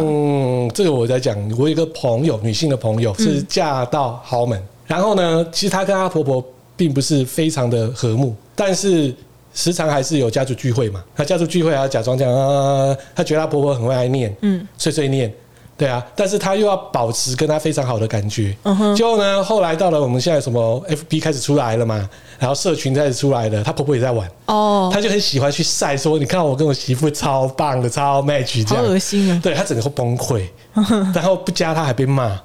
[0.74, 6.44] 这个我在讲，我有一个朋友，女性的朋友是嫁到豪门，嗯、然后呢，其实她跟她婆婆
[6.76, 9.14] 并不是非常的和睦，但是
[9.52, 11.02] 时常还是有家族聚会嘛。
[11.16, 15.32] 她家族聚会还要假装这样啊，她觉得她婆婆很会爱念，嗯，碎碎念。
[15.76, 18.52] 对啊，但是他又要保持跟他非常好的感觉。
[18.64, 18.96] 嗯哼。
[18.96, 24.30] 结果呢，后来到了我们现在什么 FB 开始出来了嘛，然后社群开始出来了，她婆婆也在玩。
[24.46, 24.90] 哦。
[24.92, 28.84] 他就很喜欢去晒说，你看我跟我媳妇超棒的，超 match 这样。
[28.84, 29.40] 好恶心啊！
[29.42, 30.42] 对，她整个会崩溃，
[31.14, 32.40] 然后不加她还被骂。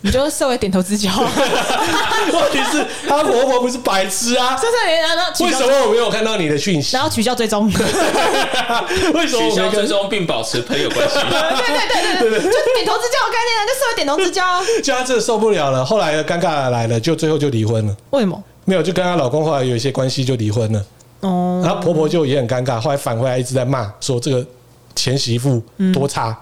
[0.00, 1.10] 你就设为点头之交。
[1.10, 4.56] 问题是，他婆婆不是白痴啊！
[4.56, 4.72] 是是，
[5.02, 6.94] 然后为什么我没有看到你的讯息？
[6.94, 7.66] 然后取消追踪。
[9.12, 11.14] 为什么取消追踪并保持朋友关系？
[11.18, 14.62] 对对对对对，就点头之交的概念啊，就设为点头之交。
[14.84, 17.96] 就他真的受不了了，后来尴尬来了，就最后就离婚了。
[18.10, 18.40] 为什么？
[18.68, 20.84] 没有，就跟她老公后来有一些关系，就离婚了。
[21.20, 21.62] 哦。
[21.64, 24.46] 然后婆婆就也很尴尬，后来返回来一直在骂，说这个
[24.94, 25.62] 前媳妇
[25.94, 26.38] 多差。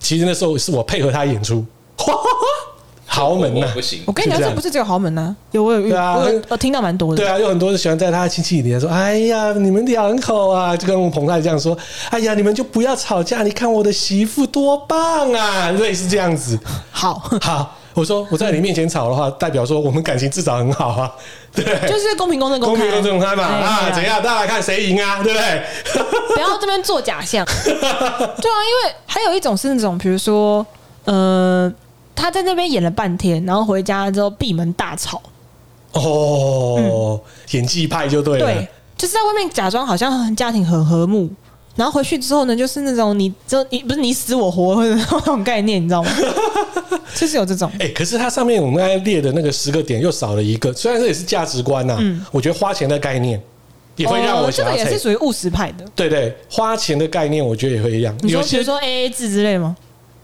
[0.00, 1.64] 其实那时候是我配合她演出。
[3.10, 4.02] 豪门呐，不行！
[4.06, 5.92] 我跟你讲，这不是只有豪门呐，有我有遇，
[6.48, 7.16] 我听到蛮多的。
[7.16, 11.76] 对啊，有很多人喜欢在他的亲戚里面说：“哎呀，你们两口啊，就跟我彭太这样说，
[12.10, 16.56] 哎呀，你们就不要吵架，你看我的媳妇多棒啊！”类似这样子。
[16.92, 21.12] 好好，我说我在你面前吵的话，代表说我们感情至少很好啊。
[21.52, 23.90] 对，就是公平公正公开，公平公正公开嘛啊？
[23.90, 24.22] 怎样？
[24.22, 25.22] 大家来看谁赢啊？
[25.22, 25.62] 对不对？
[26.34, 27.44] 不要这边做假象。
[27.64, 30.64] 对啊，因为还有一种是那种，比如说，
[31.04, 31.72] 呃。
[32.20, 35.22] 他在那边演了半天，然后回家之后闭门大吵。
[35.92, 37.20] 哦，嗯、
[37.52, 38.44] 演技派就对了。
[38.44, 41.30] 对，就是在外面假装好像家庭很和睦，
[41.78, 46.10] 然后回去之后呢，就是那种你就你不是你死我活的那种概念，你知道吗？
[47.14, 47.70] 就是有这种。
[47.74, 53.40] 哎、欸，可是它上面我们刚才列的那个十个点又少了一个，虽然这也是价值观呐、啊，嗯，我觉得花钱的概念
[53.94, 55.84] 也会让我想要、哦、这个也是属于务实派的。
[55.94, 58.12] 对，对对，花钱的概念我觉得也会一样。
[58.22, 59.76] 你说比如说 A A 制之类吗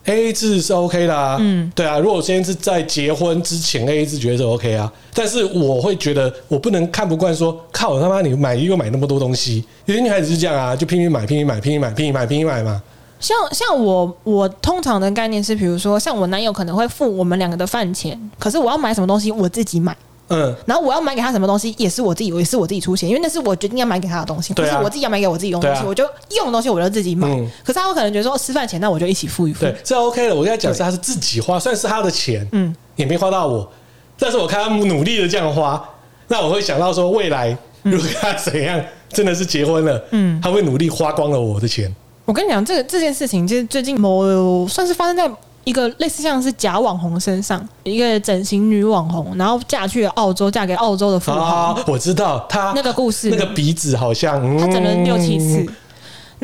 [0.04, 12.82] ？A A 制是 OK 的啊，嗯，对啊，如果现在是在结婚之前 A A 制，觉得是 OK 啊，但是我会觉得我不能看不惯，说靠他妈你买又买那么多东西，有些女孩子是这样啊，就拼命买拼命买拼命买拼命买拼命买嘛。
[13.20, 19.96] 像像我我通常的概念是，比如说像我男友可能会付我们两个的饭钱，可是我要买什么东西我自己买。
[20.28, 27.28] 嗯，然后我要买给他什么东西，也是我自己，也是我自己出钱，因为那是我决定要买给他的东西，不是我自己要买给我自己用的东西，我就用的东西我就自己买。
[27.62, 29.60] 可是他有可能觉得说吃饭钱，那我就一起付一付。
[29.60, 30.34] 对，这 OK 了。
[30.34, 33.70] 我跟他讲是他是自己花，算是他的钱，嗯，也没花到我。
[34.18, 35.82] 但是我看他努力的这样花，
[36.28, 41.94] 那我会想到说，未来如果他怎样真的是结婚了，嗯，他会努力花光了我的钱。
[42.24, 45.30] 我跟你讲，这个这件事情就是最近某算是发生在。
[45.64, 51.72] 一个类似像是假网红身上，一个整形女网红，然后嫁去了澳洲，嫁给澳洲的富豪。
[51.72, 55.66] 哦，我知道他那个故事，那个鼻子好像，她整了六七次。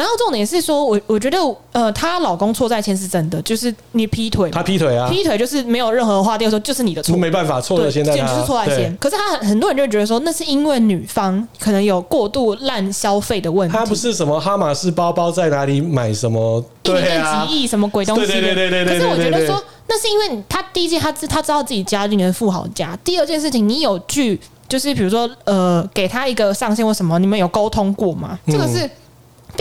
[0.00, 1.36] 然后重点是说，我我觉得，
[1.72, 8.96] 呃，她老公错在先是真的，就是你劈腿，他劈腿啊，劈腿就是没有任何话，第二说就是你的错，没办法，错了，现在就是错在先。
[8.96, 13.76] 可是他很很多人就觉得说，那是因为女方可能有过度滥消费的问题。
[13.76, 16.92] 他不是什么哈马斯包包在哪里买什么，几
[17.50, 18.26] 亿什么鬼东西？
[18.26, 18.98] 对对对对对。
[18.98, 28.38] 可是我觉得说，那是因为他第一件他他知道自己家里面富豪家，第二件事情你有去就是比如说呃给他一个上限或什么，你们有沟通过吗？
[28.46, 28.88] 这个是。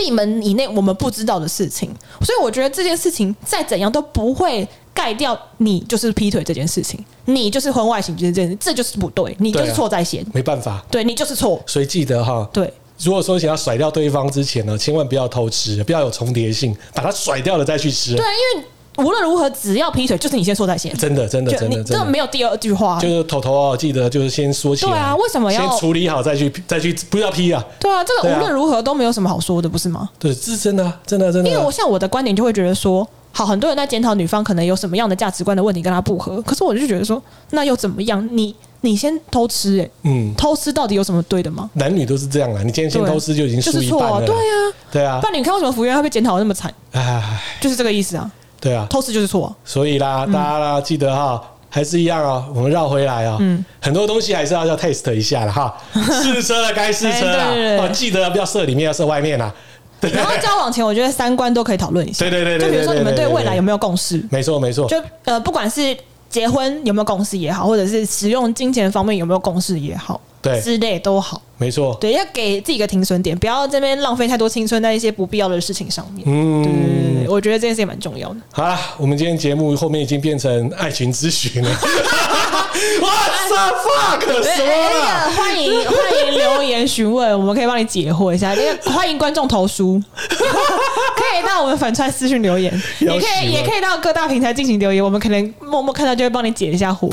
[0.00, 11.62] 闭门以内我们不知道的事情，所以我觉得这件事情再怎样都不会盖掉你就是劈腿这件事情，你就是婚外情这件事，这就是不对，你就是错在先，没办法，对你就是错。
[11.66, 18.16] 所以记得哈，对，如果说想要甩掉对方之前呢，千万不要偷吃，不要有重叠性，把它甩掉了再去吃。
[18.16, 18.66] 对，因为。
[19.00, 20.96] 无论如何，只要劈腿，就是你先说在先。
[20.96, 22.98] 真的，真的，真的，真的没有第二句话。
[23.00, 24.92] 就是头头哦，记得就是先说起来。
[24.92, 27.64] 对啊，为什么要先处理好再去再去不要劈啊？
[27.78, 30.08] 对啊，这个无论如何都没有什么好说的，不是吗？
[30.18, 31.50] 对，是真的，真的，真的。
[31.50, 38.28] 因为我像我的观点就会觉得说，好，很多人在检讨女方可能有什么样的价值观的问题跟她不合，可是我就觉得说，那又怎么样？
[38.32, 41.68] 你你先偷吃，哎，嗯，偷吃到底有什么对的吗？
[41.74, 44.26] 男女都是这样啊，你今天先偷吃就已经输一半了。
[44.26, 44.54] 对啊，
[44.92, 45.20] 对啊。
[45.22, 46.72] 但你看为什么福原爱被检讨那么惨？
[46.92, 48.30] 哎，就是这个意思啊。
[48.60, 59.52] 对啊，偷吃就是错，所以啦，大家啦，记得哈，还是一样啊，我们绕回来啊，嗯，很多东西还是要要 test 一下的哈， 试车了该试车了，哦，记得不要射里面，要射外面啦。
[60.14, 63.26] 然后交往前，我觉得三观都可以讨论一下，对对对，就比如说你们对。
[63.26, 64.22] 未来有没有共识？
[64.30, 65.96] 没错没错，就呃，不管是
[66.30, 70.18] 结婚有没有共识也好，或者是使用金钱方面有没有共识也好。
[70.42, 71.96] 对，之类都好，没错。
[72.00, 76.24] 对，要给自己一个停损点，不要这边浪费太多青春在一些不必要的事情上面。
[76.26, 78.36] 嗯，对对对，我觉得这件事也蛮重要的。
[78.50, 81.70] 好了，我们今天节目后面已经变成爱情咨询了。
[83.00, 84.20] What the fuck？
[84.42, 85.30] 什么？
[85.36, 85.96] 欢迎 欢
[86.26, 88.54] 迎留言询问，我们可以帮你解惑一下。
[88.54, 97.10] 那个欢迎观众投书， 可以到我们粉串私信留言，也可以也可以到各大平台进行留言，我们可能默默看到就会帮你解一下惑。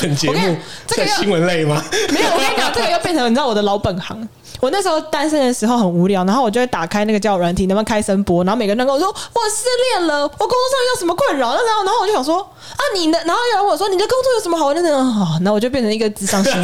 [0.00, 1.82] 本节目这个新闻类吗？
[2.10, 4.28] 没有，我跟你讲，这个又变成你知道我的老本行。
[4.60, 8.44] 我那时候单身的时候很无聊，然后我就会打开那个交友软体，能不能开声波？
[8.44, 9.64] 然后每个人都跟我说我失
[9.98, 11.50] 恋了，我工作上有什么困扰？
[11.50, 15.04] 然后然后我就想说啊，你的，然后有人问我说你的工作有什么好的呢？
[15.04, 16.50] 好，那我就变成一个智商师。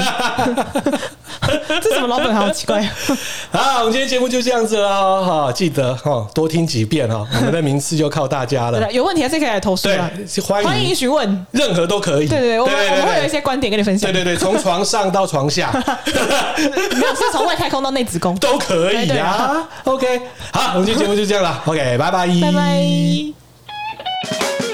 [1.82, 2.36] 这什么老本行？
[2.36, 2.82] 好奇怪。
[3.52, 8.90] 好，我们今天节目就这样子了哈，记得哈多听几遍哈，我们的名次就靠大家了。
[8.92, 10.10] 有问题还是可以来投诉啊，
[10.46, 12.28] 欢迎欢迎询问，任何都可以。
[12.28, 14.10] 对对对，我们我们会有一些观点跟你分享。
[14.10, 15.70] 对对对，从床上到床下，
[16.96, 18.36] 没有是从外太空内子宫。
[18.38, 20.20] 都可以啊，OK，
[20.52, 24.65] 好，我们今天节目就这样了，OK，拜拜，拜拜。